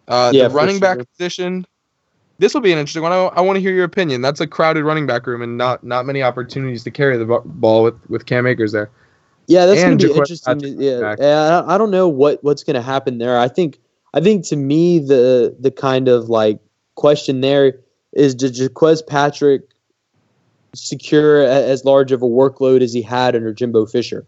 [0.08, 1.64] Uh, Yeah, the running back position.
[2.40, 3.12] This will be an interesting one.
[3.12, 4.20] I, I want to hear your opinion.
[4.20, 7.84] That's a crowded running back room and not not many opportunities to carry the ball
[7.84, 8.90] with with Cam Akers there.
[9.46, 10.58] Yeah, that's And to be interesting.
[10.58, 13.38] to- yeah, I I don't know what what's going to happen there.
[13.38, 13.78] I think
[14.12, 16.58] I think to me the the kind of like
[16.96, 17.78] question there
[18.12, 19.69] is does Jaquez Patrick
[20.74, 24.26] secure as large of a workload as he had under Jimbo Fisher?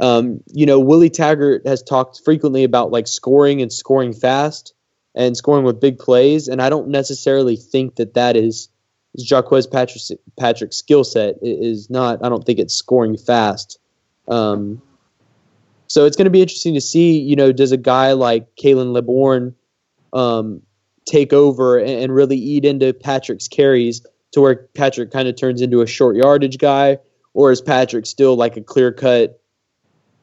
[0.00, 4.74] Um, you know, Willie Taggart has talked frequently about like scoring and scoring fast.
[5.14, 6.48] and scoring with big plays.
[6.48, 8.68] And I don't necessarily think that that is
[9.14, 10.02] Jaquez Patrick
[10.38, 12.24] Patrick's skill set is not.
[12.24, 13.78] I don't think it's scoring fast.
[14.28, 14.80] Um,
[15.86, 17.18] so it's going to be interesting to see.
[17.18, 19.54] You know, does a guy like Khalan Laborn
[20.14, 20.62] um,
[21.04, 25.60] take over and, and really eat into Patrick's carries to where Patrick kind of turns
[25.60, 26.98] into a short yardage guy,
[27.34, 29.40] or is Patrick still like a clear cut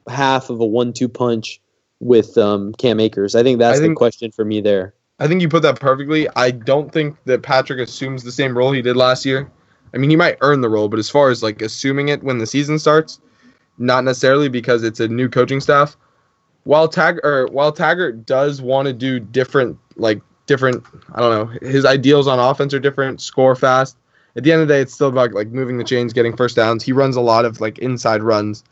[0.08, 1.62] half of a one-two punch
[2.00, 3.36] with um, Cam Akers?
[3.36, 4.94] I think that's I think, the question for me there.
[5.20, 6.28] I think you put that perfectly.
[6.36, 9.52] I don't think that Patrick assumes the same role he did last year.
[9.94, 12.38] I mean, he might earn the role, but as far as like assuming it when
[12.38, 13.20] the season starts,
[13.78, 15.98] not necessarily because it's a new coaching staff.
[16.64, 20.84] While Tag or while Taggart does want to do different like different,
[21.14, 23.96] I don't know, his ideals on offense are different, score fast.
[24.36, 26.58] At the end of the day, it's still about like moving the chains, getting first
[26.58, 26.84] downs.
[26.84, 28.64] He runs a lot of like inside runs.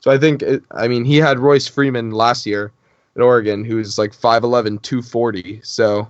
[0.00, 2.72] So I think it, I mean, he had Royce Freeman last year
[3.14, 5.60] at Oregon, who's like 5'11", 240.
[5.62, 6.08] So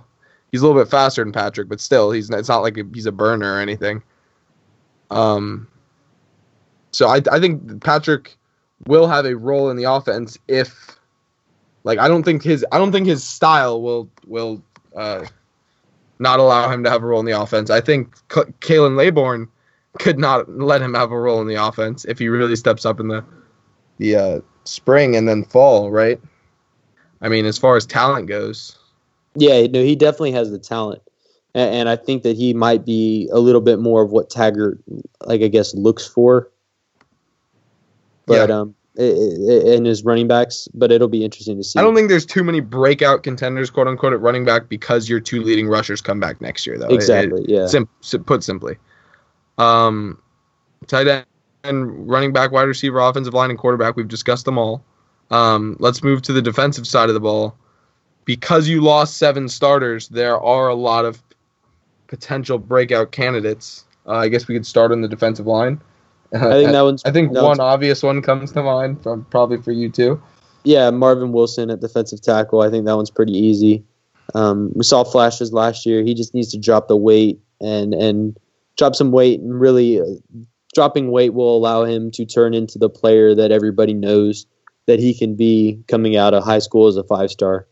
[0.51, 3.11] he's a little bit faster than Patrick, but still, he's it's not like he's a
[3.11, 4.01] burner or anything.
[5.11, 5.67] Um,
[6.91, 8.37] so I I think Patrick
[8.85, 10.97] will have a role in the offense if,
[11.83, 14.61] like, I don't think his I don't think his style will will
[14.97, 15.25] uh,
[16.19, 17.69] not allow him to have a role in the offense.
[17.69, 19.47] I think K- Khalan Laborn
[19.99, 22.99] could not let him have a role in the offense if he really steps up
[22.99, 23.23] in the
[23.97, 26.19] the uh, spring and then fall, right?
[27.21, 28.77] I mean, as far as talent goes.
[29.35, 31.01] Yeah, no, he definitely has the talent,
[31.55, 34.79] and, and I think that he might be a little bit more of what Taggart,
[35.25, 36.51] like I guess, looks for.
[38.25, 38.55] But yeah.
[38.55, 41.79] um, in his running backs, but it'll be interesting to see.
[41.79, 45.19] I don't think there's too many breakout contenders, quote unquote, at running back because your
[45.19, 46.87] two leading rushers come back next year, though.
[46.87, 47.43] Exactly.
[47.43, 47.67] It, it, yeah.
[47.67, 48.77] Sim- put simply,
[49.59, 50.19] um,
[50.87, 51.25] tight
[51.63, 53.95] end, running back, wide receiver, offensive line, and quarterback.
[53.95, 54.83] We've discussed them all.
[55.29, 57.55] Um, let's move to the defensive side of the ball.
[58.25, 61.21] Because you lost seven starters, there are a lot of
[62.07, 63.85] potential breakout candidates.
[64.05, 65.79] Uh, I guess we could start on the defensive line.
[66.33, 67.03] I think that one's.
[67.05, 70.21] I think one obvious one comes to mind from probably for you too.
[70.63, 72.61] Yeah, Marvin Wilson at defensive tackle.
[72.61, 73.83] I think that one's pretty easy.
[74.35, 76.03] Um, we saw flashes last year.
[76.03, 78.37] He just needs to drop the weight and and
[78.77, 80.05] drop some weight and really uh,
[80.73, 84.45] dropping weight will allow him to turn into the player that everybody knows
[84.85, 87.67] that he can be coming out of high school as a five star.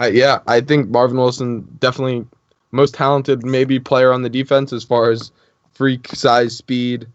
[0.00, 2.26] Uh, yeah, I think Marvin Wilson definitely
[2.72, 5.30] most talented maybe player on the defense as far as
[5.74, 7.06] freak size, speed,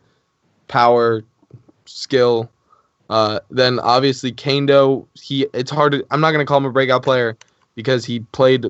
[0.67, 1.23] power,
[1.85, 2.49] skill.
[3.09, 7.03] Uh, then obviously Kaindoh, he it's hard to I'm not gonna call him a breakout
[7.03, 7.37] player
[7.75, 8.65] because he played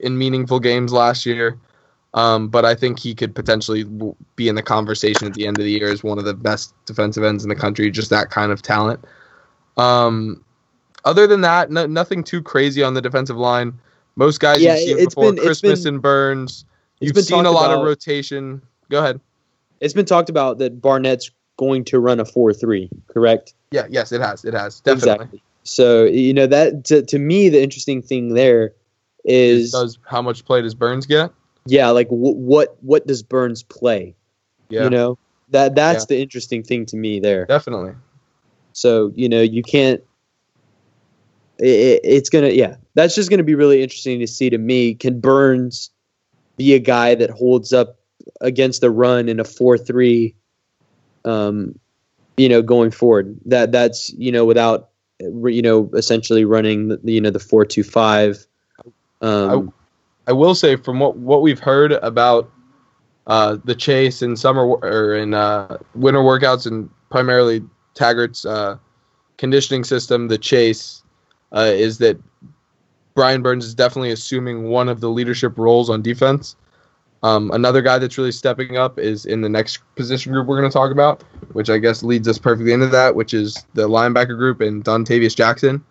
[0.00, 1.58] in meaningful games last year.
[2.14, 3.84] Um, but I think he could potentially
[4.36, 6.74] be in the conversation at the end of the year as one of the best
[6.86, 7.90] defensive ends in the country.
[7.90, 9.04] Just that kind of talent.
[9.76, 10.42] Um,
[11.04, 13.78] other than that, no, nothing too crazy on the defensive line.
[14.16, 16.64] Most guys yeah, you've seen before, been, Christmas been, and Burns.
[17.00, 18.62] You've seen a lot about, of rotation.
[18.88, 19.20] Go ahead.
[19.80, 22.90] It's been talked about that Barnett's going to run a four-three.
[23.08, 23.54] Correct?
[23.70, 23.86] Yeah.
[23.90, 24.44] Yes, it has.
[24.44, 25.12] It has definitely.
[25.12, 25.42] Exactly.
[25.64, 28.72] So you know that to, to me the interesting thing there
[29.24, 31.32] is does how much play does Burns get?
[31.66, 34.14] yeah, like w- what what does Burns play?
[34.68, 34.84] Yeah.
[34.84, 35.18] You know
[35.50, 36.16] that that's yeah.
[36.16, 37.44] the interesting thing to me there.
[37.46, 37.94] Definitely.
[38.72, 40.02] So you know you can't.
[41.58, 42.76] It, it's gonna yeah.
[42.94, 44.94] That's just gonna be really interesting to see to me.
[44.94, 45.90] Can Burns
[46.56, 47.98] be a guy that holds up
[48.40, 50.34] against the run in a four three?
[51.24, 51.78] Um,
[52.36, 57.20] you know, going forward, that that's you know without you know essentially running the, you
[57.20, 58.46] know the four two five.
[59.22, 59.72] Um,
[60.26, 62.50] I will say from what what we've heard about
[63.26, 67.62] uh, the chase in summer or in uh, winter workouts and primarily
[67.94, 68.76] Taggart's uh,
[69.36, 71.02] conditioning system, the chase,
[71.52, 72.20] uh, is that
[73.14, 76.54] Brian Burns is definitely assuming one of the leadership roles on defense.
[77.26, 80.70] Um, another guy that's really stepping up is in the next position group we're going
[80.70, 81.24] to talk about,
[81.54, 85.34] which I guess leads us perfectly into that, which is the linebacker group and Dontavius
[85.34, 85.84] Jackson.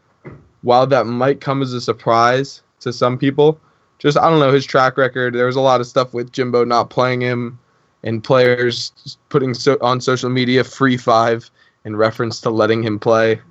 [0.62, 3.60] While that might come as a surprise to some people,
[4.00, 5.36] just I don't know his track record.
[5.36, 7.60] There was a lot of stuff with Jimbo not playing him,
[8.02, 11.52] and players putting so, on social media free five
[11.84, 13.42] in reference to letting him play.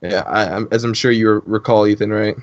[0.00, 2.36] Yeah, I, as I'm sure you recall, Ethan, right?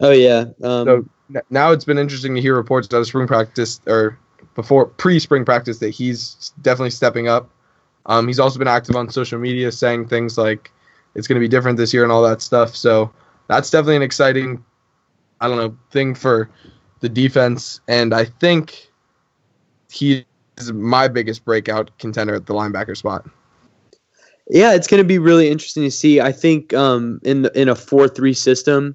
[0.00, 0.46] Oh yeah.
[0.62, 1.04] Um, so
[1.50, 4.18] now it's been interesting to hear reports out of spring practice or
[4.54, 7.50] before pre-spring practice that he's definitely stepping up.
[8.06, 10.70] Um, he's also been active on social media, saying things like
[11.14, 12.76] it's going to be different this year and all that stuff.
[12.76, 13.12] So
[13.48, 14.64] that's definitely an exciting,
[15.40, 16.50] I don't know, thing for
[17.00, 18.90] the defense, and I think
[19.90, 20.24] he
[20.56, 23.28] is my biggest breakout contender at the linebacker spot.
[24.50, 26.20] Yeah, it's going to be really interesting to see.
[26.20, 28.94] I think um, in in a four three system,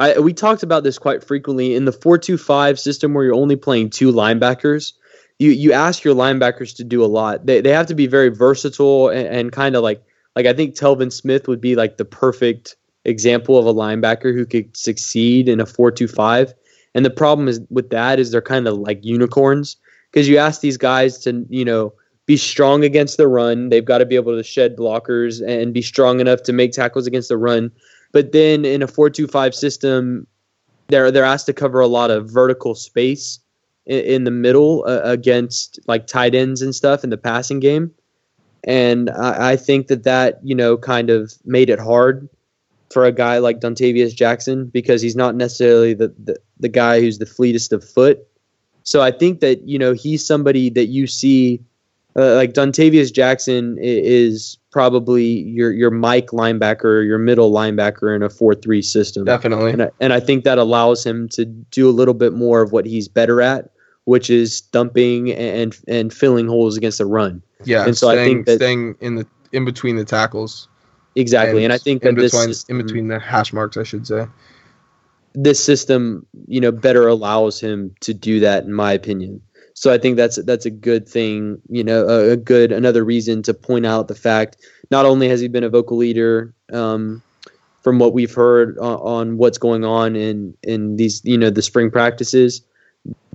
[0.00, 3.90] I, we talked about this quite frequently in the four-two-five system where you're only playing
[3.90, 4.94] two linebackers.
[5.38, 7.44] You you ask your linebackers to do a lot.
[7.44, 10.02] They they have to be very versatile and, and kind of like
[10.34, 14.46] like I think Telvin Smith would be like the perfect example of a linebacker who
[14.46, 16.54] could succeed in a four-two-five.
[16.94, 19.76] And the problem is with that is they're kind of like unicorns
[20.10, 21.92] because you ask these guys to you know
[22.24, 23.68] be strong against the run.
[23.68, 27.06] They've got to be able to shed blockers and be strong enough to make tackles
[27.06, 27.70] against the run.
[28.12, 30.26] But then in a four-two-five system,
[30.88, 33.38] they're they're asked to cover a lot of vertical space
[33.86, 37.92] in, in the middle uh, against like tight ends and stuff in the passing game.
[38.64, 42.28] And I, I think that that you know kind of made it hard
[42.90, 47.18] for a guy like Dontavius Jackson because he's not necessarily the, the, the guy who's
[47.18, 48.26] the fleetest of foot.
[48.82, 51.62] So I think that you know he's somebody that you see
[52.16, 58.30] uh, like Dontavius Jackson is probably your your Mike linebacker, your middle linebacker in a
[58.30, 59.24] four three system.
[59.24, 59.72] Definitely.
[59.72, 62.72] And I, and I think that allows him to do a little bit more of
[62.72, 63.70] what he's better at,
[64.04, 67.42] which is dumping and and filling holes against the run.
[67.64, 67.86] Yeah.
[67.86, 70.68] And so I think that- staying in the in between the tackles.
[71.16, 71.64] Exactly.
[71.64, 74.06] And, I think in that this between system, in between the hash marks, I should
[74.06, 74.26] say.
[75.34, 79.40] this system, you know, better allows him to do that, in my opinion.
[79.80, 83.42] So I think that's that's a good thing, you know, a, a good another reason
[83.44, 84.58] to point out the fact
[84.90, 87.22] not only has he been a vocal leader um,
[87.80, 91.62] from what we've heard on, on what's going on in in these you know the
[91.62, 92.60] spring practices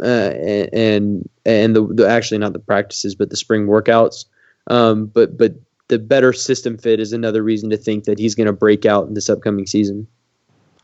[0.03, 0.33] uh,
[0.71, 4.25] and and the, the actually not the practices but the spring workouts,
[4.67, 5.55] um, but but
[5.87, 9.07] the better system fit is another reason to think that he's going to break out
[9.07, 10.05] in this upcoming season.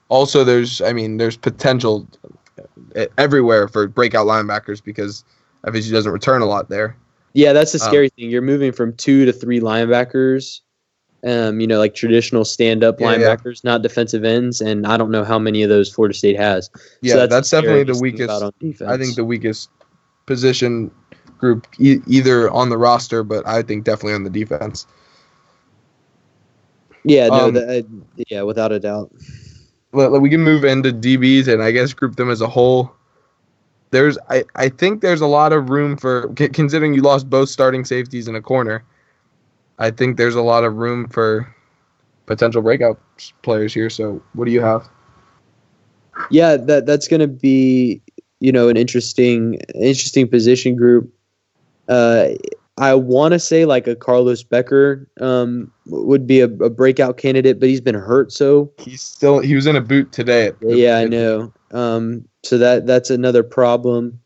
[0.09, 2.07] Also, there's I mean, there's potential
[2.95, 5.24] uh, everywhere for breakout linebackers because
[5.66, 6.95] obviously doesn't return a lot there.
[7.34, 8.30] Yeah, that's the Um, scary thing.
[8.30, 10.59] You're moving from two to three linebackers,
[11.26, 13.36] um, you know, like traditional stand-up Yeah, yeah.
[13.36, 16.70] linebackers, not defensive ends, and I don't know how many of those Florida State has.
[16.76, 18.43] So Yeah, that's, definitely the weakest.
[18.86, 19.70] I think the weakest
[20.26, 20.91] position
[21.38, 24.86] group e- either on the roster, but I think definitely on the defense.
[27.03, 27.82] yeah, no, um, uh,
[28.30, 29.12] yeah, without a doubt.
[29.93, 32.93] Let- let- we can move into DBs and I guess group them as a whole.
[33.92, 37.50] There's, I, I think there's a lot of room for c- considering you lost both
[37.50, 38.84] starting safeties in a corner.
[39.80, 41.54] I think there's a lot of room for
[42.26, 43.00] potential breakout
[43.42, 43.89] players here.
[43.89, 44.88] So, what do you have?
[46.30, 48.02] Yeah, that that's going to be
[48.39, 51.12] you know an interesting interesting position group.
[51.88, 52.30] Uh,
[52.78, 57.60] I want to say like a Carlos Becker um, would be a, a breakout candidate,
[57.60, 60.48] but he's been hurt so He's still he was in a boot today.
[60.48, 61.52] at- Yeah, I know.
[61.72, 64.19] Um, so that that's another problem.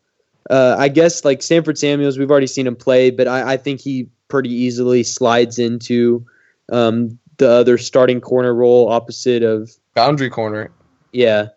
[0.49, 3.81] Uh, I guess like Stanford Samuels, we've already seen him play, but I, I think
[3.81, 6.25] he pretty easily slides into
[6.71, 10.71] um, the other starting corner role opposite of Boundary corner,
[11.13, 11.51] yeah, which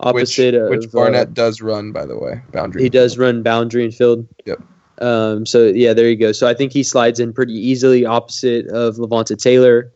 [0.00, 2.40] opposite of which uh, Barnett does run, by the way.
[2.52, 2.82] Boundary.
[2.82, 4.26] he does run boundary and field.
[4.46, 4.60] Yep.
[5.00, 6.32] Um, so yeah, there you go.
[6.32, 9.92] So I think he slides in pretty easily opposite of Levonta Taylor.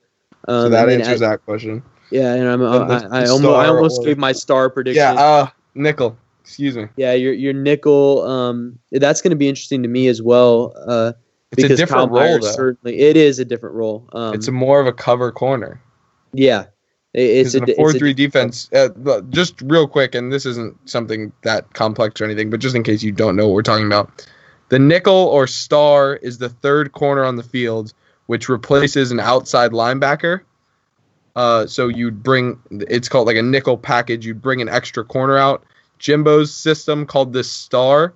[0.49, 1.83] Um, So that answers at- that question.
[2.11, 5.03] Yeah, and I'm, And the- I, I, almost, I almost gave my star prediction.
[5.03, 6.17] Yeah, uh, nickel.
[6.43, 6.87] Excuse me.
[6.97, 8.23] Yeah, your your nickel.
[8.25, 10.73] Um, that's going to be interesting to me as well.
[10.87, 11.13] Uh,
[11.53, 12.51] It's a because different Kyle role though.
[12.53, 14.09] certainly it is a different role.
[14.13, 15.81] Um, it's a more of a cover corner.
[16.33, 16.67] yeah,
[17.15, 18.91] It- it's a, a four-three defense, uh,
[19.31, 23.03] just real quick, and this isn't something that complex or anything, but just in case
[23.03, 24.25] you don't know what we're talking about,
[24.69, 27.93] the nickel or star is the third corner on the field,
[28.27, 30.43] which replaces an outside linebacker.
[31.37, 34.25] Uh, so you'd bring it's called like a nickel package.
[34.27, 35.63] You'd bring an extra corner out.
[35.99, 38.15] Jimbo's system called the star,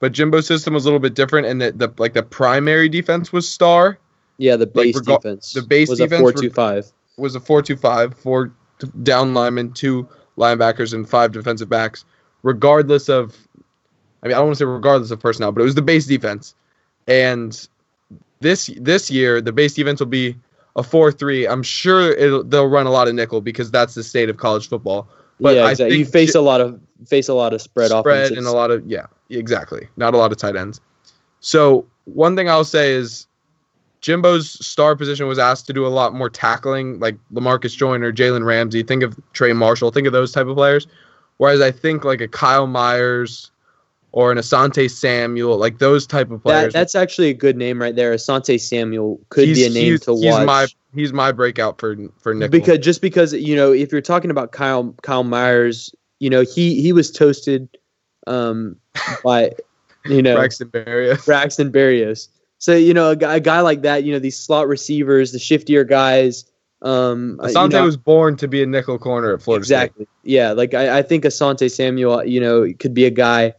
[0.00, 3.32] but Jimbo's system was a little bit different, and that the like the primary defense
[3.32, 3.98] was star.
[4.38, 5.52] yeah the base rega- defense.
[5.52, 6.90] the base was defense a four two five.
[7.18, 8.52] was a 4-2-5,
[9.04, 12.04] down linemen, two linebackers, and five defensive backs,
[12.42, 13.36] regardless of.
[14.22, 16.06] I mean, I don't want to say regardless of personnel, but it was the base
[16.06, 16.54] defense,
[17.06, 17.68] and
[18.40, 20.36] this this year the base defense will be
[20.76, 21.50] a 4-3.
[21.50, 24.68] I'm sure it'll, they'll run a lot of nickel because that's the state of college
[24.68, 25.08] football.
[25.40, 25.98] But yeah, exactly.
[25.98, 28.38] You face Ji- a lot of face a lot of spread, spread offenses.
[28.38, 29.88] and a lot of yeah, exactly.
[29.96, 30.80] Not a lot of tight ends.
[31.40, 33.26] So one thing I'll say is
[34.00, 38.44] Jimbo's star position was asked to do a lot more tackling, like Lamarcus Joyner, Jalen
[38.44, 38.82] Ramsey.
[38.82, 39.90] Think of Trey Marshall.
[39.90, 40.86] Think of those type of players.
[41.38, 43.50] Whereas I think like a Kyle Myers
[44.16, 46.72] or an Asante Samuel, like those type of that, players.
[46.72, 48.14] that's actually a good name right there.
[48.14, 50.46] Asante Samuel could be a name he's- to he's watch.
[50.46, 52.50] my he's my breakout for for nickel.
[52.52, 56.80] because just because you know if you're talking about Kyle Kyle Myers, you know he
[56.80, 57.68] he was toasted
[58.28, 58.76] um,
[59.24, 59.50] by
[60.04, 61.24] you know Braxton Berrios.
[61.26, 62.28] Braxton Berrios.
[62.58, 65.38] So you know a guy, a guy like that, you know these slot receivers, the
[65.38, 66.44] shiftier guys,
[66.82, 69.74] Um, uh, you Asante know, was born to be a nickel corner at Florida State.
[69.74, 70.06] exactly.
[70.22, 73.54] Yeah, like I, I think Asante Samuel, you know, could be a guy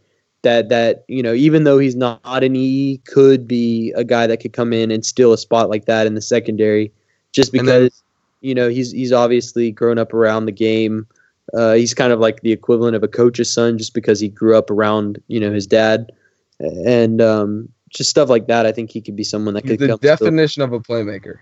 [0.46, 4.38] that that you know, even though he's not an E, could be a guy that
[4.38, 6.92] could come in and steal a spot like that in the secondary,
[7.32, 11.06] just because then- you know he's he's obviously grown up around the game.
[11.52, 14.56] Uh, he's kind of like the equivalent of a coach's son, just because he grew
[14.56, 16.12] up around you know his dad,
[16.60, 18.66] and um, just stuff like that.
[18.66, 21.38] I think he could be someone that could the come definition of a playmaker.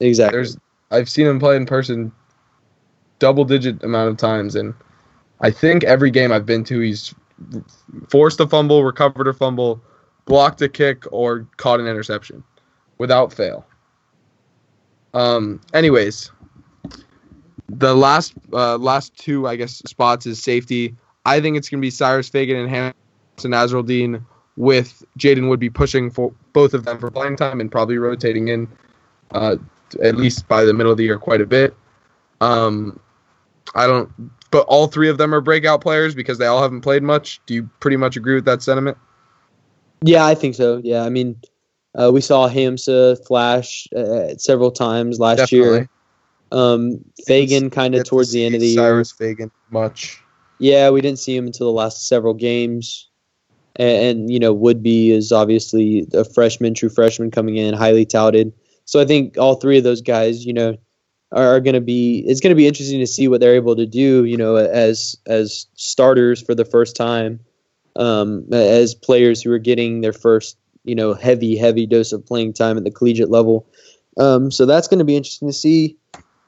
[0.00, 0.38] exactly.
[0.38, 0.56] There's
[0.90, 2.12] I've seen him play in person
[3.18, 4.72] double digit amount of times and
[5.40, 7.14] I think every game I've been to he's
[8.08, 9.80] forced a fumble, recovered a fumble,
[10.24, 12.42] blocked a kick or caught an interception
[12.98, 13.66] without fail.
[15.14, 16.30] Um anyways,
[17.68, 20.94] the last uh, last two I guess spots is safety.
[21.24, 22.94] I think it's going to be Cyrus Fagan and Hamsah
[23.50, 24.24] Nasirildeen
[24.56, 28.48] with Jaiden would be pushing for both of them for playing time and probably rotating
[28.48, 28.68] in
[29.32, 29.56] uh,
[30.02, 31.74] at least by the middle of the year quite a bit.
[32.40, 32.98] Um,
[33.74, 34.10] I don't,
[34.50, 37.40] but all three of them are breakout players because they all haven't played much.
[37.46, 38.96] Do you pretty much agree with that sentiment?
[40.02, 40.80] Yeah, I think so.
[40.82, 41.40] Yeah, I mean,
[41.94, 45.88] uh, we saw Hamsah flash uh, several times last year.
[46.50, 48.82] Um, Fagan kind of towards the end of the see year.
[48.82, 50.22] Cyrus Fagan much.
[50.58, 53.08] Yeah, we didn't see him until the last several games.
[53.76, 58.52] And, and, you know, Woodbey is obviously a freshman, true freshman coming in, highly touted.
[58.86, 60.76] So I think all three of those guys, you know,
[61.32, 62.24] are, going to be.
[62.26, 64.24] It's going to be interesting to see what they're able to do.
[64.24, 67.40] You know, as as starters for the first time,
[67.96, 72.52] um, as players who are getting their first, you know, heavy heavy dose of playing
[72.52, 73.66] time at the collegiate level.
[74.18, 75.96] Um, so that's going to be interesting to see.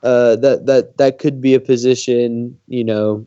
[0.03, 3.27] Uh, that that that could be a position, you know,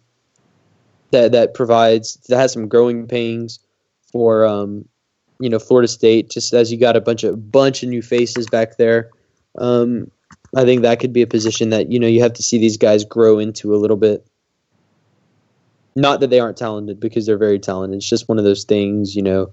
[1.11, 3.59] that that provides that has some growing pains
[4.11, 4.83] for um,
[5.39, 6.29] you know Florida State.
[6.29, 9.11] Just as you got a bunch of bunch of new faces back there,
[9.59, 10.09] um,
[10.55, 12.77] I think that could be a position that you know you have to see these
[12.77, 14.25] guys grow into a little bit.
[15.95, 17.97] Not that they aren't talented because they're very talented.
[17.97, 19.51] It's just one of those things, you know.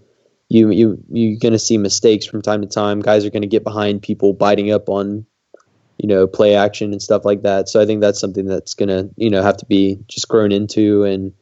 [0.48, 3.00] You you you're gonna see mistakes from time to time.
[3.00, 5.26] Guys are gonna get behind people biting up on
[5.98, 7.68] you know play action and stuff like that.
[7.68, 11.04] So I think that's something that's gonna you know have to be just grown into
[11.04, 11.32] and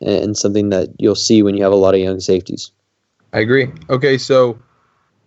[0.00, 2.70] and something that you'll see when you have a lot of young safeties.
[3.32, 3.70] I agree.
[3.90, 4.58] Okay, so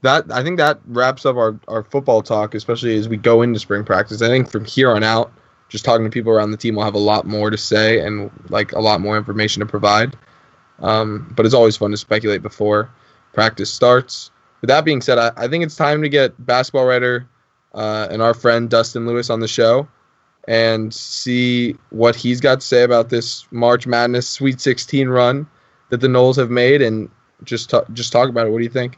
[0.01, 3.59] that I think that wraps up our, our football talk, especially as we go into
[3.59, 4.21] spring practice.
[4.21, 5.31] I think from here on out,
[5.69, 8.31] just talking to people around the team will have a lot more to say and
[8.49, 10.15] like a lot more information to provide.
[10.79, 12.89] Um, but it's always fun to speculate before
[13.33, 14.31] practice starts.
[14.61, 17.27] With that being said, I, I think it's time to get basketball writer
[17.73, 19.87] uh, and our friend Dustin Lewis on the show
[20.47, 25.47] and see what he's got to say about this March Madness Sweet 16 run
[25.89, 27.09] that the Noles have made and
[27.43, 28.51] just talk, just talk about it.
[28.51, 28.97] What do you think?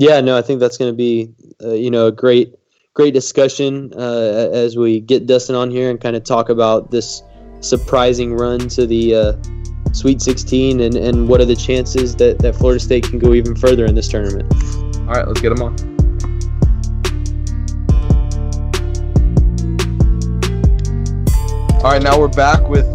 [0.00, 1.28] Yeah, no, I think that's going to be
[1.62, 2.54] uh, you know a great
[2.94, 7.22] great discussion uh, as we get Dustin on here and kind of talk about this
[7.60, 12.56] surprising run to the uh, Sweet 16 and, and what are the chances that, that
[12.56, 14.50] Florida State can go even further in this tournament.
[15.00, 15.76] All right, let's get them on.
[21.84, 22.86] All right, now we're back with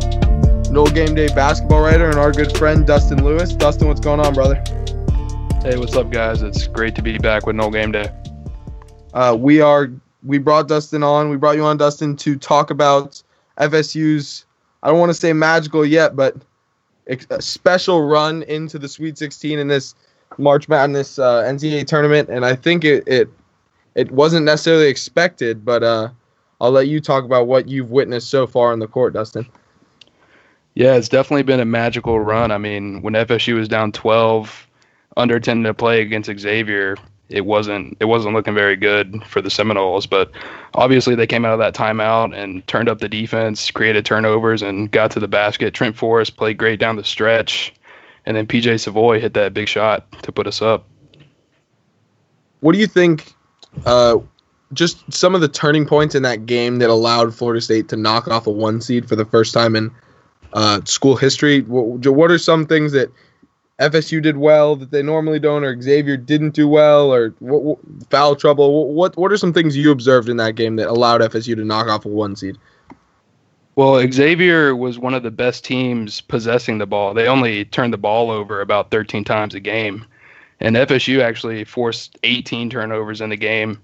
[0.72, 3.53] No Game Day basketball writer and our good friend Dustin Lewis.
[3.53, 4.64] Dustin, what's going on, brother?
[5.66, 6.43] Hey, what's up, guys?
[6.43, 8.07] It's great to be back with No Game Day.
[9.16, 9.89] Uh, we are
[10.24, 11.32] we brought Dustin on.
[11.32, 13.24] We brought you on, Dustin, to talk about
[13.57, 14.45] FSU's.
[14.84, 16.36] I don't want to say magical yet, but
[17.07, 19.95] a special run into the Sweet 16 in this
[20.38, 23.28] March Madness uh, NCAA tournament, and I think it it
[23.95, 26.09] it wasn't necessarily expected, but uh,
[26.61, 29.47] I'll let you talk about what you've witnessed so far on the court, Dustin.
[30.76, 32.51] Yeah, it's definitely been a magical run.
[32.51, 34.66] I mean, when FSU was down 12,
[35.18, 36.97] under 10 to play against Xavier,
[37.30, 40.05] it wasn't it wasn't looking very good for the Seminoles.
[40.05, 40.32] But
[40.74, 44.91] obviously, they came out of that timeout and turned up the defense, created turnovers, and
[44.91, 45.74] got to the basket.
[45.74, 47.74] Trent Forrest played great down the stretch,
[48.26, 50.86] and then PJ Savoy hit that big shot to put us up.
[52.59, 53.34] What do you think?
[53.86, 54.20] Uh,
[54.74, 58.28] just some of the turning points in that game that allowed Florida State to knock
[58.28, 59.91] off a one seed for the first time in
[60.53, 61.61] uh, school history.
[61.61, 63.09] What, what are some things that
[63.80, 67.80] FSU did well that they normally don't, or Xavier didn't do well, or what, what,
[68.09, 68.93] foul trouble?
[68.93, 71.88] What what are some things you observed in that game that allowed FSU to knock
[71.88, 72.57] off a one seed?
[73.76, 77.13] Well, Xavier was one of the best teams possessing the ball.
[77.13, 80.05] They only turned the ball over about 13 times a game.
[80.61, 83.82] And FSU actually forced 18 turnovers in the game.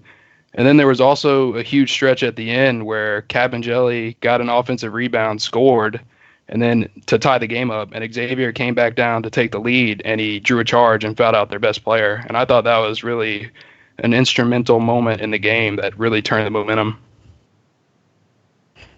[0.54, 4.48] And then there was also a huge stretch at the end where Kabengele got an
[4.48, 6.00] offensive rebound, scored,
[6.48, 7.90] and then to tie the game up.
[7.92, 11.16] And Xavier came back down to take the lead, and he drew a charge and
[11.16, 12.24] fouled out their best player.
[12.26, 13.50] And I thought that was really
[13.98, 16.98] an instrumental moment in the game that really turned the momentum.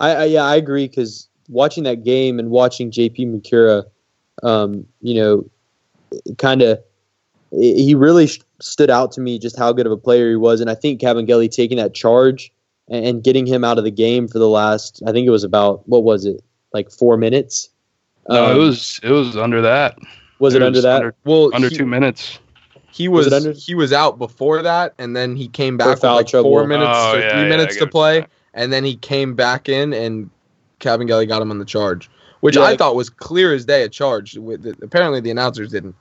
[0.00, 3.84] I, I yeah, I agree because watching that game and watching JP Macura,
[4.42, 5.44] um, you know,
[6.38, 6.82] kind of
[7.50, 8.28] he really
[8.60, 11.00] stood out to me just how good of a player he was, and I think
[11.00, 12.52] Kabengele taking that charge
[12.88, 15.44] and, and getting him out of the game for the last, I think it was
[15.44, 16.42] about what was it,
[16.74, 17.70] like four minutes.
[18.28, 19.98] No, Um, it was it was under that.
[20.40, 20.96] Was it, under that?
[20.96, 22.38] Under, Well, under he, two minutes.
[22.92, 26.00] he Was was, under- he was out before that, and then he came back with
[26.00, 26.50] foul like trouble.
[26.50, 28.26] four minutes Oh, or yeah, three yeah, minutes to play, saying.
[28.52, 30.28] and then he came back in, and
[30.80, 32.10] Kabengele got him on the charge,
[32.40, 34.36] which Yeah, I like- thought was clear as day a charge.
[34.36, 35.94] With apparently the announcers didn't.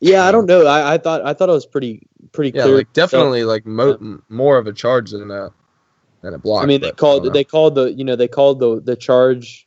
[0.00, 0.66] Yeah, I don't know.
[0.66, 2.76] I, I thought I thought it was pretty pretty Yeah, clear.
[2.76, 5.50] like definitely like mo- m more of a charge than a
[6.22, 6.62] than a block.
[6.62, 9.65] I mean, they called they called the you know they called the the charge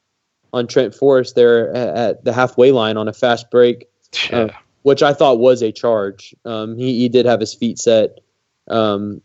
[0.54, 3.88] on Trent Forrest there at, the halfway line on a fast break,
[4.30, 4.38] Yeah.
[4.39, 4.50] Uh,
[4.84, 6.34] which I thought was a charge.
[6.45, 8.20] Um, he he did have his feet set.
[8.68, 9.22] Um,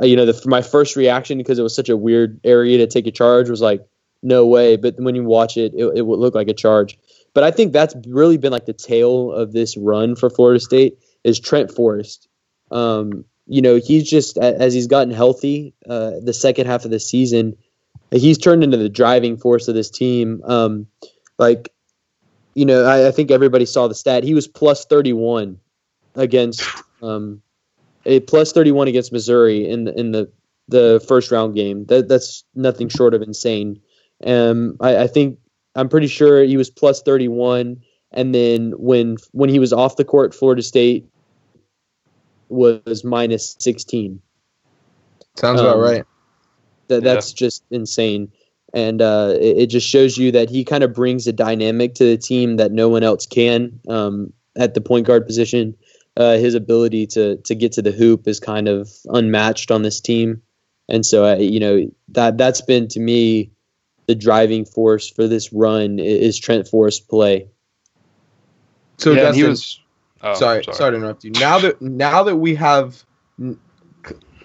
[0.00, 2.86] uh, you know, the, my first reaction because it was such a weird area to
[2.86, 3.86] take a charge was like,
[4.22, 4.76] no way.
[4.76, 6.98] But when you watch it, it, it would look like a charge.
[7.34, 10.98] But I think that's really been like the tail of this run for Florida State
[11.24, 12.28] is Trent Forrest.
[12.70, 17.00] Um, you know, he's just as he's gotten healthy, uh, the second half of the
[17.00, 17.56] season,
[18.10, 20.42] he's turned into the driving force of this team.
[20.44, 20.86] Um,
[21.38, 21.72] like,
[22.54, 24.24] you know, I, I think everybody saw the stat.
[24.24, 25.58] He was plus thirty one
[26.14, 26.62] against
[27.02, 27.42] um,
[28.04, 30.30] a plus thirty one against Missouri in the in the
[30.68, 31.84] the first round game.
[31.86, 33.80] That that's nothing short of insane.
[34.24, 35.38] Um, I, I think
[35.74, 39.96] I'm pretty sure he was plus thirty one, and then when when he was off
[39.96, 41.08] the court, Florida State
[42.48, 44.20] was minus sixteen.
[45.36, 46.04] sounds about um, right.
[46.88, 47.14] That Yeah.
[47.14, 48.32] that's just insane,
[48.72, 52.04] and uh, it, it just shows you that he kind of brings a dynamic to
[52.04, 55.76] the team that no one else can um, at the point guard position.
[56.16, 60.00] Uh, his ability to to get to the hoop is kind of unmatched on this
[60.00, 60.42] team,
[60.88, 63.52] and so uh, you know that that's been to me
[64.06, 67.48] the driving force for this run is Trent Forrest play.
[68.96, 69.80] So yeah, and he was.
[70.20, 71.30] Oh, sorry, sorry, to interrupt you.
[71.30, 73.04] Now that now that we have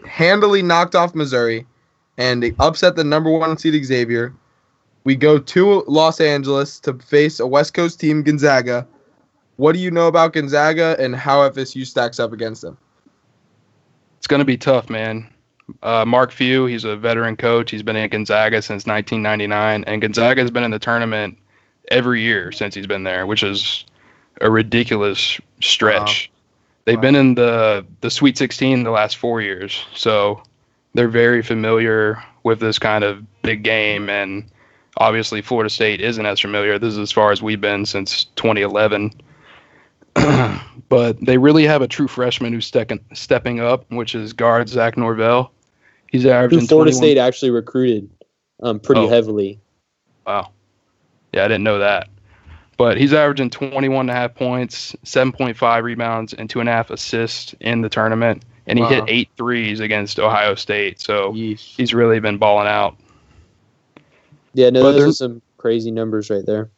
[0.05, 1.65] handily knocked off Missouri
[2.17, 4.33] and upset the number one seed Xavier,
[5.03, 8.87] we go to Los Angeles to face a West Coast team, Gonzaga.
[9.57, 12.77] What do you know about Gonzaga and how FSU stacks up against them?
[14.17, 15.29] It's going to be tough, man.
[15.81, 17.71] Uh, Mark Few, he's a veteran coach.
[17.71, 21.37] He's been at Gonzaga since 1999, and Gonzaga has been in the tournament
[21.89, 23.85] every year since he's been there, which is
[24.41, 26.31] a ridiculous stretch.
[26.85, 27.01] They've Wow.
[27.01, 30.41] been in the the Sweet 16 the last four years, so
[30.93, 34.09] they're very familiar with this kind of big game.
[34.09, 34.45] And
[34.97, 36.77] obviously, Florida State isn't as familiar.
[36.77, 39.11] This is as far as we've been since 2011.
[40.89, 44.95] but they really have a true freshman who's stepping stepping up, which is guard Zach
[44.97, 45.51] Norvell.
[46.11, 46.59] He's averaging.
[46.59, 48.09] Who Florida 21 State actually recruited
[48.61, 49.09] um, pretty Oh.
[49.09, 49.59] heavily.
[50.27, 50.51] Wow.
[51.33, 52.09] Yeah, I didn't know that.
[52.77, 56.89] But he's averaging 21 and a half points, 7.5 rebounds, and two and a half
[56.91, 58.43] assists in the tournament.
[58.67, 58.89] And he Wow.
[58.89, 60.99] hit eight threes against Ohio State.
[61.01, 61.75] So Yeesh.
[61.75, 62.95] he's really been balling out.
[64.53, 66.69] Yeah, no, But those they're- some crazy numbers right there.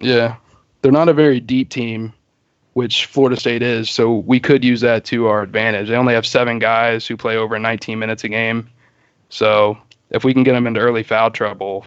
[0.00, 0.36] Yeah.
[0.82, 2.12] They're not a very deep team,
[2.74, 3.90] which Florida State is.
[3.90, 5.88] So we could use that to our advantage.
[5.88, 8.68] They only have seven guys who play over 19 minutes a game.
[9.28, 9.76] So
[10.10, 11.84] if we can get them into early foul trouble,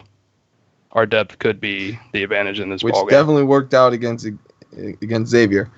[0.91, 3.11] our depth could be the advantage in this Which ball game.
[3.17, 4.27] definitely worked out against
[5.01, 5.69] against Xavier.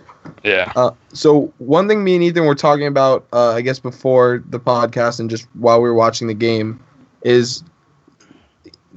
[0.44, 0.72] Yeah.
[0.76, 4.60] Uh, so one thing me and Ethan were talking about, uh, I guess before the
[4.60, 6.80] podcast and just while we were watching the game,
[7.24, 7.64] is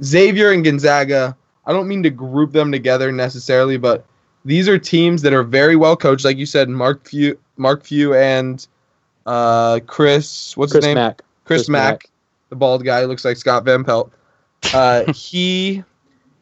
[0.03, 1.37] Xavier and Gonzaga.
[1.67, 4.05] I don't mean to group them together necessarily, but
[4.45, 8.15] these are teams that are very well coached, like you said, Mark Few, Mark Few,
[8.15, 8.67] and
[9.27, 10.57] uh, Chris.
[10.57, 10.95] What's Chris his name?
[10.95, 11.19] Mack.
[11.45, 12.11] Chris, Chris Mack, Mack.
[12.51, 14.13] the bald guy, looks like Scott Van Pelt.
[14.73, 15.83] Uh, he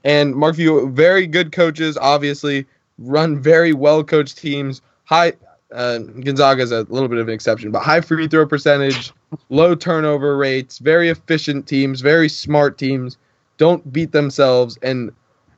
[0.04, 2.66] and Mark Few, very good coaches, obviously,
[2.98, 4.80] run very well coached teams.
[5.04, 5.34] High
[5.74, 9.12] uh, Gonzaga is a little bit of an exception, but high free throw percentage,
[9.48, 13.18] low turnover rates, very efficient teams, very smart teams.
[13.58, 14.78] Don't beat themselves.
[14.82, 15.10] And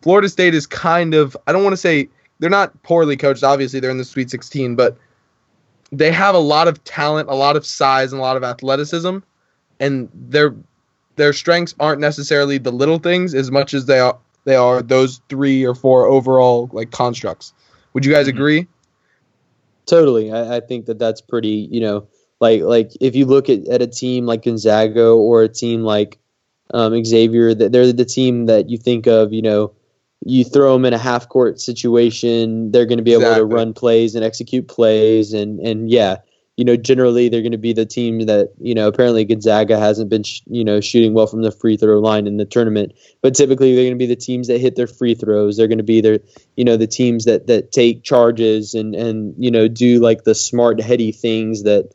[0.03, 2.09] Florida State is kind of, I don't want to say
[2.39, 3.45] they're not poorly coached.
[3.45, 4.97] Obviously, they're in the Sweet 16, but
[5.93, 9.18] they have a lot of talent, a lot of size, and a lot of athleticism.
[9.80, 10.55] And their
[11.16, 15.20] their strengths aren't necessarily the little things as much as they are they are those
[15.28, 17.53] three or four overall like constructs.
[17.92, 18.30] Would you guys Mhm.
[18.30, 18.66] agree?
[19.86, 20.32] Totally.
[20.32, 22.07] I, I think that that's pretty, you know,
[22.40, 26.18] like like if you look at, at a team like Gonzaga or a team like
[26.74, 29.72] um, Xavier, that they're the team that you think of, you know,
[30.24, 33.72] you throw them in a half court situation, they're going to be able to run
[33.72, 36.16] plays and execute plays, and and yeah,
[36.57, 40.09] you know, generally they're going to be the team that, you know, apparently Gonzaga hasn't
[40.09, 42.93] been, sh- you know, shooting well from the free throw line in the tournament.
[43.21, 45.57] But typically they're going to be the teams that hit their free throws.
[45.57, 46.21] They're going to be their,
[46.57, 50.35] you know, the teams that that take charges and and you know do like the
[50.35, 51.91] smart heady things that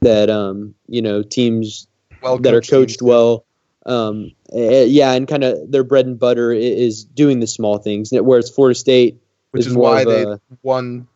[0.00, 1.88] that um you know teams
[2.22, 3.02] Well, that are coached teams.
[3.02, 3.44] well.
[3.86, 8.10] Um, eh, yeah, and kind of their bread and butter is doing the small things.
[8.12, 11.06] Whereas Florida State, which is is why they a- won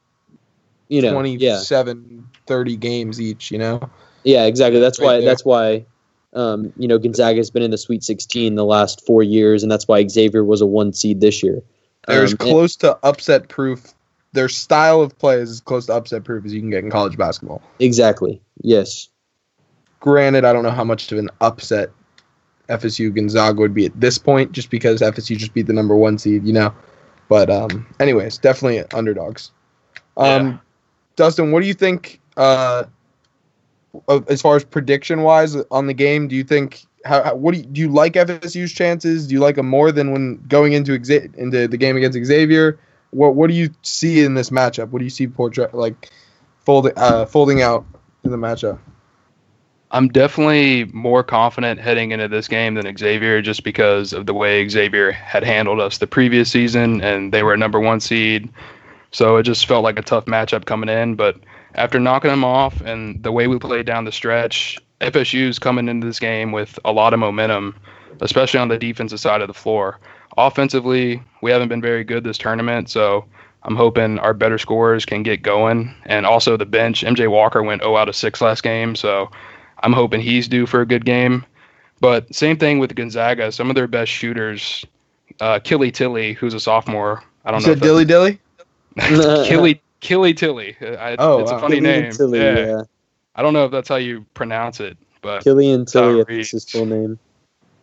[0.88, 3.50] you know, 27, yeah, 30 games each.
[3.52, 3.90] You know,
[4.24, 4.80] yeah, exactly.
[4.80, 5.12] That's Right why.
[5.20, 5.24] there.
[5.28, 5.84] That's why.
[6.34, 9.72] Um, you know, Gonzaga has been in the Sweet 16 the last four years, and
[9.72, 11.62] that's why Xavier was a one seed this year.
[12.06, 13.94] they're as Um, close to upset proof.
[14.34, 16.90] Their style of play is as close to upset proof as you can get in
[16.90, 17.62] college basketball.
[17.80, 18.40] Exactly.
[18.62, 19.08] Yes.
[20.00, 21.90] Granted, I don't know how much of an upset
[22.68, 26.18] FSU Gonzaga would be at this point, just because FSU just beat the number one
[26.18, 26.72] seed, you know.
[27.28, 29.50] But um, anyways, definitely underdogs.
[30.16, 30.56] Um, Yeah.
[31.16, 32.84] Dustin, what do you think uh,
[34.28, 36.28] as far as prediction wise on the game?
[36.28, 39.26] Do you think how, how what do you, do you like FSU's chances?
[39.26, 42.78] Do you like them more than when going into Xa- into the game against Xavier?
[43.10, 44.90] What what do you see in this matchup?
[44.90, 46.10] What do you see portray like
[46.64, 47.84] folding uh, folding out
[48.24, 48.78] in the matchup?
[49.90, 54.68] I'm definitely more confident heading into this game than Xavier just because of the way
[54.68, 58.50] Xavier had handled us the previous season and they were a number one seed.
[59.12, 61.14] So it just felt like a tough matchup coming in.
[61.14, 61.38] But
[61.74, 66.06] after knocking them off and the way we played down the stretch, FSU's coming into
[66.06, 67.76] this game with a lot of momentum,
[68.20, 69.98] especially on the defensive side of the floor.
[70.36, 73.24] Offensively, we haven't been very good this tournament, so
[73.64, 75.94] I'm hoping our better scorers can get going.
[76.06, 79.30] And also the bench, MJ Walker went 0 out of 6 last game, so
[79.82, 81.44] I'm hoping he's due for a good game.
[82.00, 83.50] But same thing with Gonzaga.
[83.50, 84.84] Some of their best shooters,
[85.40, 87.22] uh, Killy Tilly, who's a sophomore.
[87.44, 87.66] I don't know.
[87.66, 88.38] said if dilly dilly.
[88.98, 90.76] Killy Killy Tilly.
[90.80, 91.58] Uh, I, Oh, it's wow.
[91.58, 92.10] a funny name.
[92.12, 92.58] Tilly, yeah.
[92.66, 92.82] yeah.
[93.34, 96.40] I don't know if that's how you pronounce it, but Killian Tillie, I think Tyrese.
[96.40, 97.18] is his full name.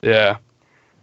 [0.02, 0.38] yeah.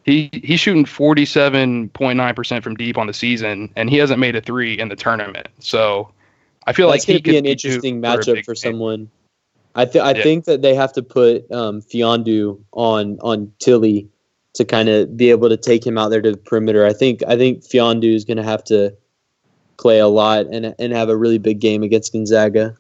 [0.05, 4.79] He he's shooting 47.9% from deep on the season, and he hasn't made a three
[4.79, 5.49] in the tournament.
[5.61, 6.11] So
[6.67, 9.11] I feel That's like he to be an interesting matchup big for someone.
[9.75, 10.23] I th- I Yeah.
[10.23, 14.09] think that they have to put um, Fiondu on on Tillie
[14.55, 16.85] to kind of be able to take him out there to the perimeter.
[16.85, 18.93] I think I think Fiondu is going to have to
[19.83, 22.77] play a lot and and have a really big game against Gonzaga.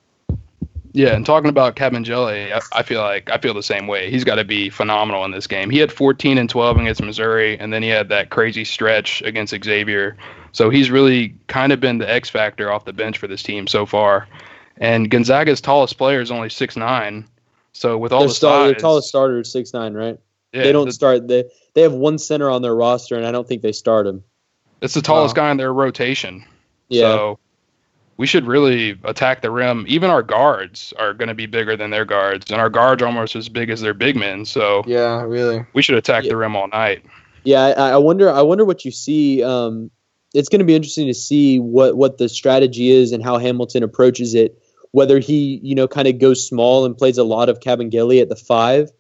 [0.94, 4.11] Yeah, and talking about Kabengele, I, I feel like I feel the same way.
[4.11, 5.70] He's got to be phenomenal in this game.
[5.70, 9.55] He had 14 and 12 against Missouri, and then he had that crazy stretch against
[9.64, 10.16] Xavier.
[10.53, 13.66] So he's really kind of been the X factor off the bench for this team
[13.66, 14.28] so far.
[14.76, 17.24] And Gonzaga's tallest player is only six nine.
[17.72, 20.18] So with all Their, the star, size, tallest starter is six nine, right?
[20.53, 21.26] yeah, they don't the- start.
[21.26, 24.22] They they have one center on their roster, and I don't think they start him.
[24.82, 25.44] It's the tallest Wow.
[25.44, 26.44] guy in their rotation.
[26.93, 27.38] Yeah, So
[28.16, 29.84] we should really attack the rim.
[29.88, 33.07] Even our guards are going to be bigger than their guards, and our guards are
[33.07, 34.45] almost as big as their big men.
[34.45, 35.64] So Yeah, really.
[35.72, 36.30] we should attack Yeah.
[36.30, 37.03] the rim all night.
[37.45, 38.30] Yeah, I, I wonder.
[38.30, 39.43] I wonder what you see.
[39.43, 39.90] Um,
[40.34, 43.82] it's going to be interesting to see what what the strategy is and how Hamilton
[43.82, 44.59] approaches it.
[44.93, 48.28] Whether he, you know, kind of goes small and plays a lot of Kabengele at
[48.28, 48.90] the five,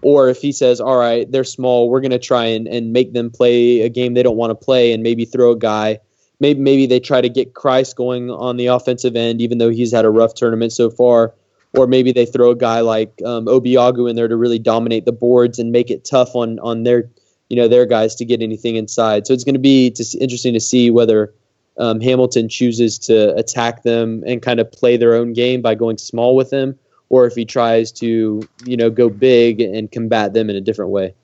[0.00, 1.90] or if he says, "All right, they're small.
[1.90, 4.54] We're going to try and, and make them play a game they don't want to
[4.64, 5.98] play, and maybe throw a guy."
[6.40, 9.92] Maybe maybe they try to get Christ going on the offensive end, even though he's
[9.92, 11.34] had a rough tournament so far.
[11.76, 15.12] Or maybe they throw a guy like um, Obiagu in there to really dominate the
[15.12, 17.10] boards and make it tough on on their
[17.48, 19.26] you know their guys to get anything inside.
[19.26, 21.34] So it's going to be just interesting to see whether
[21.76, 25.98] um, Hamilton chooses to attack them and kind of play their own game by going
[25.98, 26.78] small with them,
[27.08, 30.90] or if he tries to you know go big and combat them in a different
[30.90, 31.14] way.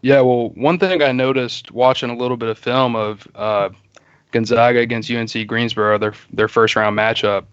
[0.00, 3.70] Yeah, well, one thing I noticed watching a little bit of film of uh,
[4.32, 7.44] Gonzaga against UNC Greensboro, their their first round matchup,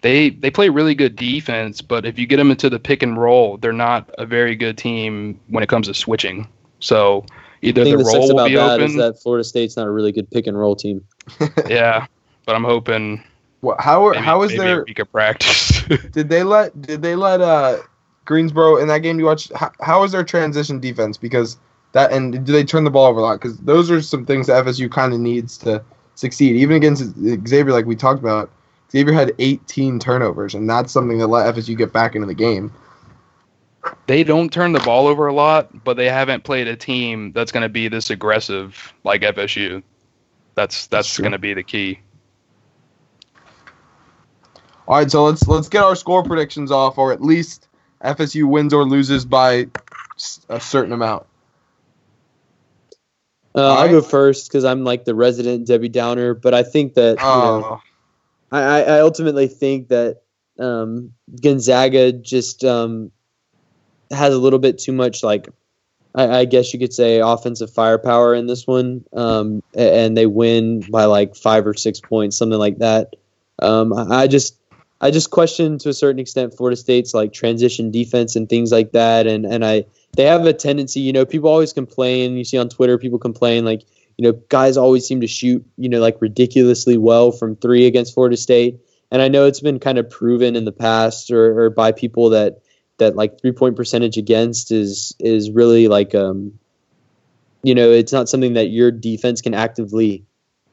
[0.00, 3.20] they they play really good defense, but if you get them into the pick and
[3.20, 6.46] roll, they're not a very good team when it comes to switching.
[6.80, 7.24] So
[7.62, 9.76] either The the thing roll sucks will about be that is open, that Florida State's
[9.76, 11.04] not a really good pick and roll team.
[11.68, 12.06] yeah.
[12.46, 13.22] But I'm hoping
[13.60, 15.82] What, how are maybe, how is maybe their a week of practice.
[16.12, 17.78] did they let did they let uh
[18.24, 21.58] Greensboro in that game you watched how, how is their transition defense because
[21.92, 24.46] that and do they turn the ball over a lot because those are some things
[24.46, 25.82] that FSU kind of needs to
[26.18, 27.14] succeed even against
[27.46, 28.50] Xavier like we talked about
[28.90, 32.72] Xavier had 18 turnovers and that's something that let FSU get back into the game
[34.06, 37.52] they don't turn the ball over a lot, but they haven't played a team that's
[37.52, 39.82] going to be this aggressive like FSU.
[40.56, 41.22] That's that's true.
[41.22, 42.00] going to be the key.
[44.88, 47.68] all right so let's let's get our score predictions off or at least
[48.02, 49.68] FSU wins or loses by
[50.48, 51.26] a certain amount
[53.54, 56.94] Uh, All I'll go first because I'm like the resident Debbie Downer, but I think
[56.94, 57.82] that you know, oh
[58.52, 60.22] I, I I ultimately think that
[60.58, 63.10] um, Gonzaga just um,
[64.10, 65.48] has a little bit too much like
[66.14, 70.80] I, I, guess you could say offensive firepower in this one, um, and they win
[70.90, 73.14] by like five or six points, something like that.
[73.60, 74.58] Um, I just
[75.00, 78.92] I just question to a certain extent Florida State's like transition defense and things like
[78.92, 82.36] that, and and I they have a tendency, you know, people always complain.
[82.36, 83.82] You see on Twitter, people complain like
[84.16, 88.14] you know guys always seem to shoot you know like ridiculously well from three against
[88.14, 88.80] Florida State,
[89.10, 92.30] and I know it's been kind of proven in the past or, or by people
[92.30, 92.60] that
[92.98, 96.58] that like three point percentage against is is really like um
[97.62, 100.24] you know it's not something that your defense can actively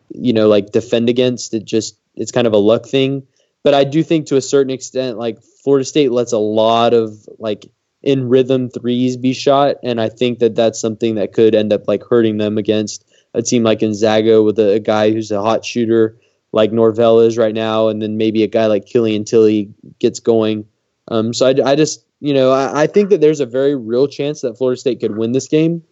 [0.09, 3.25] you know like defend against it just it's kind of a luck thing
[3.63, 7.27] but i do think to a certain extent like florida state lets a lot of
[7.39, 7.65] like
[8.05, 11.87] in rhythm threes be shot and i think that that's something that could end up
[11.87, 15.65] like hurting them against a team like gonzaga with a, a guy who's a hot
[15.65, 16.17] shooter
[16.51, 20.65] like norvell is right now and then maybe a guy like killian tillie gets going
[21.07, 24.07] um, so I, I just you know, I, I, think that there's a very real
[24.07, 25.83] chance that Florida State could win this game.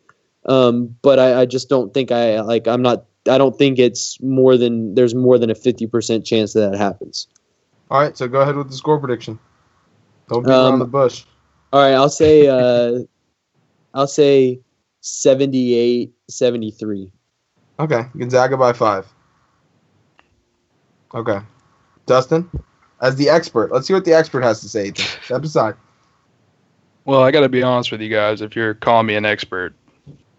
[0.45, 2.67] Um, but I, I, just don't think I like.
[2.67, 3.05] I'm not.
[3.29, 7.27] I don't think it's more than there's more than a 50% chance that that happens.
[7.89, 9.39] All right, so go ahead with the score prediction.
[10.27, 11.23] Don't beat um, around the bush.
[11.73, 12.47] All right, I'll say.
[12.47, 12.99] Uh,
[13.95, 14.59] I'll say
[15.01, 17.11] 78 73.
[17.79, 19.07] Okay, Gonzaga by five.
[21.15, 21.39] Okay,
[22.05, 22.49] Dustin,
[23.01, 24.93] as the expert, let's see what the expert has to say.
[24.93, 25.75] Step aside.
[27.05, 28.41] Well, I got to be honest with you guys.
[28.41, 29.73] If you're calling me an expert,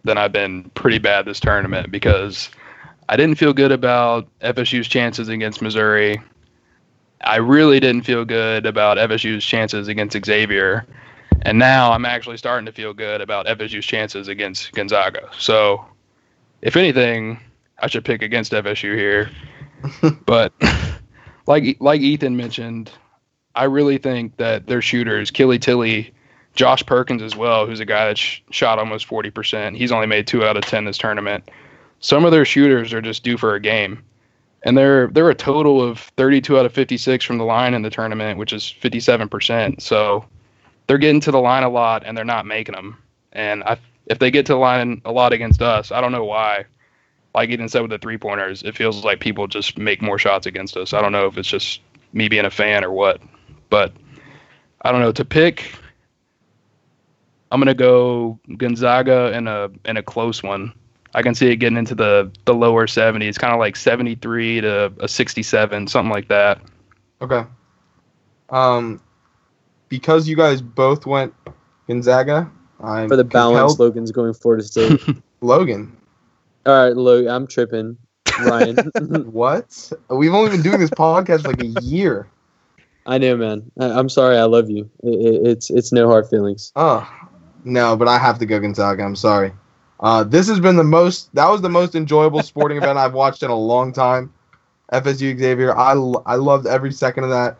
[0.04, 2.48] then I've been pretty bad this tournament because
[3.08, 6.20] I didn't feel good about FSU's chances against Missouri.
[7.22, 10.86] I really didn't feel good about FSU's chances against Xavier.
[11.44, 15.28] And now I'm actually starting to feel good about FSU's chances against Gonzaga.
[15.38, 15.84] So,
[16.62, 17.38] if anything,
[17.78, 19.30] I should pick against FSU here.
[20.26, 20.52] but
[21.46, 22.90] like like Ethan mentioned,
[23.54, 26.14] I really think that their shooters, Killy Tilly,
[26.54, 29.76] Josh Perkins as well, who's a guy that sh- shot almost 40%.
[29.76, 31.50] He's only made two out of 10 this tournament.
[32.00, 34.02] Some of their shooters are just due for a game.
[34.62, 37.90] And they're they're a total of 32 out of 56 from the line in the
[37.90, 39.82] tournament, which is 57%.
[39.82, 40.24] So
[40.86, 42.98] they're getting to the line a lot and they're not making them.
[43.32, 46.24] And I, if they get to the line a lot against us, I don't know
[46.24, 46.66] why.
[47.34, 50.46] Like Ethan said with the three pointers, it feels like people just make more shots
[50.46, 50.92] against us.
[50.92, 51.80] I don't know if it's just
[52.12, 53.20] me being a fan or what,
[53.70, 53.92] but
[54.82, 55.10] I don't know.
[55.10, 55.74] To pick
[57.54, 60.72] I'm gonna go Gonzaga in a in a close one.
[61.14, 64.92] I can see it getting into the the lower 70s, kind of like 73 to
[64.98, 66.60] a 67, something like that.
[67.20, 67.44] Okay.
[68.50, 69.00] Um,
[69.88, 71.34] because you guys both went
[71.86, 73.78] Gonzaga, I'm for the balance.
[73.78, 75.00] Logan's going Florida State.
[75.40, 75.96] Logan.
[76.66, 77.30] All right, Logan.
[77.30, 77.96] I'm tripping.
[78.40, 78.76] Ryan.
[79.30, 79.92] what?
[80.08, 82.28] We've only been doing this podcast like a year.
[83.06, 83.70] I know, man.
[83.78, 84.38] I, am sorry.
[84.38, 84.90] I love you.
[85.02, 86.72] It, it, it's it's no hard feelings.
[86.74, 87.08] Oh,
[87.64, 89.02] no, but I have to go Gonzaga.
[89.02, 89.52] I'm sorry.
[90.00, 91.34] Uh, this has been the most.
[91.34, 94.32] That was the most enjoyable sporting event I've watched in a long time.
[94.92, 95.76] FSU Xavier.
[95.76, 95.92] I
[96.26, 97.58] I loved every second of that.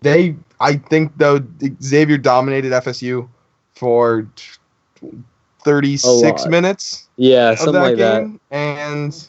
[0.00, 0.36] They.
[0.60, 1.40] I think though
[1.82, 3.28] Xavier dominated FSU
[3.74, 4.28] for
[5.64, 7.08] 36 minutes.
[7.16, 8.56] Yeah, something that like game, that.
[8.56, 9.28] And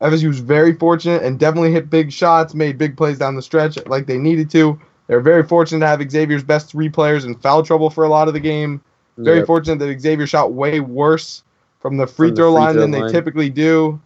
[0.00, 3.78] FSU was very fortunate and definitely hit big shots, made big plays down the stretch
[3.86, 4.78] like they needed to.
[5.06, 8.08] They were very fortunate to have Xavier's best three players in foul trouble for a
[8.08, 8.82] lot of the game.
[9.16, 9.46] Very yep.
[9.46, 11.42] fortunate that Xavier shot way worse
[11.80, 13.06] from the free, from throw, the free line throw than line.
[13.06, 14.00] they typically do.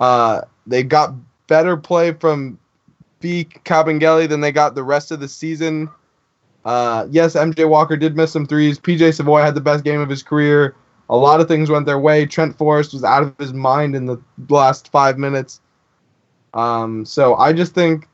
[0.00, 1.14] Uh, they got
[1.46, 2.58] better play from
[3.22, 3.48] B.
[3.64, 5.88] Kabengele than they got the rest of the season.
[6.64, 8.78] Uh, yes, MJ Walker did miss some threes.
[8.78, 10.76] PJ Savoy had the best game of his career.
[11.08, 12.26] A lot of things went their way.
[12.26, 15.60] Trent Forrest was out of his mind in the last five minutes.
[16.54, 18.08] Um, so I just think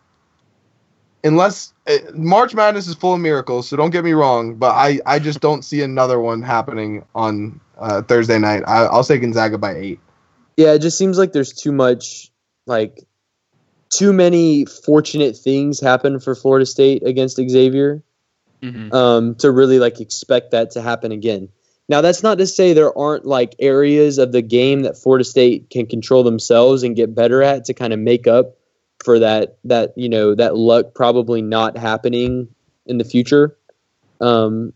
[1.24, 5.00] unless uh, March Madness is full of miracles, so don't get me wrong, but I,
[5.06, 8.62] I just don't see another one happening on uh, Thursday night.
[8.66, 10.00] I, I'll say Gonzaga by eight.
[10.56, 12.32] Yeah, it just seems like there's too much,
[12.66, 13.06] like,
[13.90, 18.02] too many fortunate things happen for Florida State against Xavier
[18.62, 18.92] mm-hmm.
[18.92, 21.48] um, to really like expect that to happen again.
[21.88, 25.70] Now, that's not to say there aren't like areas of the game that Florida State
[25.70, 28.56] can control themselves and get better at to kind of make up
[29.02, 32.48] for that that you know that luck probably not happening
[32.84, 33.56] in the future.
[34.20, 34.74] Um,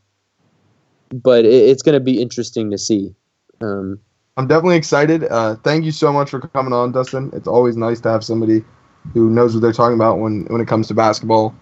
[1.12, 3.14] but it, it's going to be interesting to see.
[3.60, 4.00] Um,
[4.38, 5.24] I'm definitely excited.
[5.24, 7.30] Uh, thank you so much for coming on, Dustin.
[7.34, 8.64] It's always nice to have somebody
[9.12, 11.54] who knows what they're talking about when when it comes to basketball.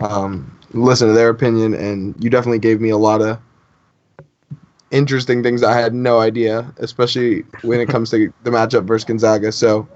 [0.00, 3.38] Um, listen to their opinion, and you definitely gave me a lot of
[4.90, 9.52] interesting things I had no idea, especially when it comes to the matchup versus Gonzaga.
[9.52, 9.88] So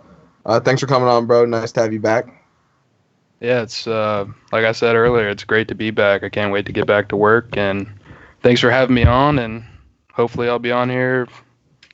[0.47, 1.45] uh, thanks for coming on, bro.
[1.45, 2.26] Nice to have you back.
[3.41, 6.22] Yeah, it's uh, like I said earlier, it's great to be back.
[6.22, 7.91] I can't wait to get back to work, and
[8.43, 9.38] thanks for having me on.
[9.38, 9.64] And
[10.12, 11.26] hopefully, I'll be on here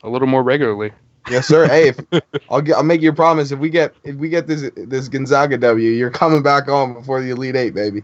[0.03, 0.91] a little more regularly.
[1.29, 1.67] Yes, sir.
[1.67, 3.51] hey, if, I'll get, I'll make you a promise.
[3.51, 7.21] If we get if we get this this Gonzaga W, you're coming back on before
[7.21, 8.03] the Elite Eight, baby.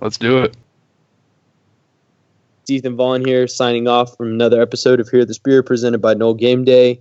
[0.00, 0.56] Let's do it.
[2.62, 6.14] It's Ethan Vaughn here, signing off from another episode of Hear the Spirit presented by
[6.14, 7.00] Nole Game Day.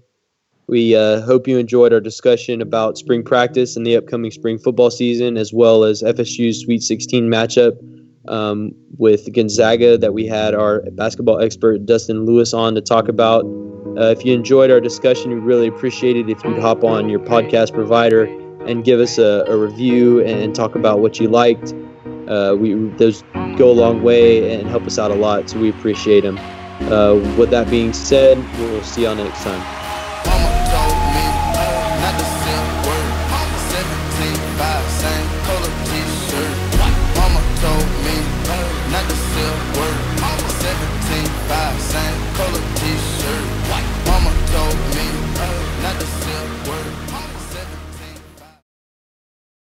[0.68, 4.89] We uh, hope you enjoyed our discussion about spring practice and the upcoming spring football
[4.89, 7.78] season, as well as FSU's Sweet 16 matchup
[8.28, 13.43] um, with Gonzaga that we had our basketball expert Dustin Lewis on to talk about.
[13.98, 17.20] Uh, if you enjoyed our discussion, we'd really appreciate it if you'd hop on your
[17.20, 18.26] podcast provider
[18.66, 21.74] and give us a, a review and talk about what you liked.
[22.28, 23.22] Uh, we those
[23.58, 26.38] go a long way and help us out a lot, so we appreciate them.
[26.91, 29.84] Uh, with that being said, we'll see y'all next time.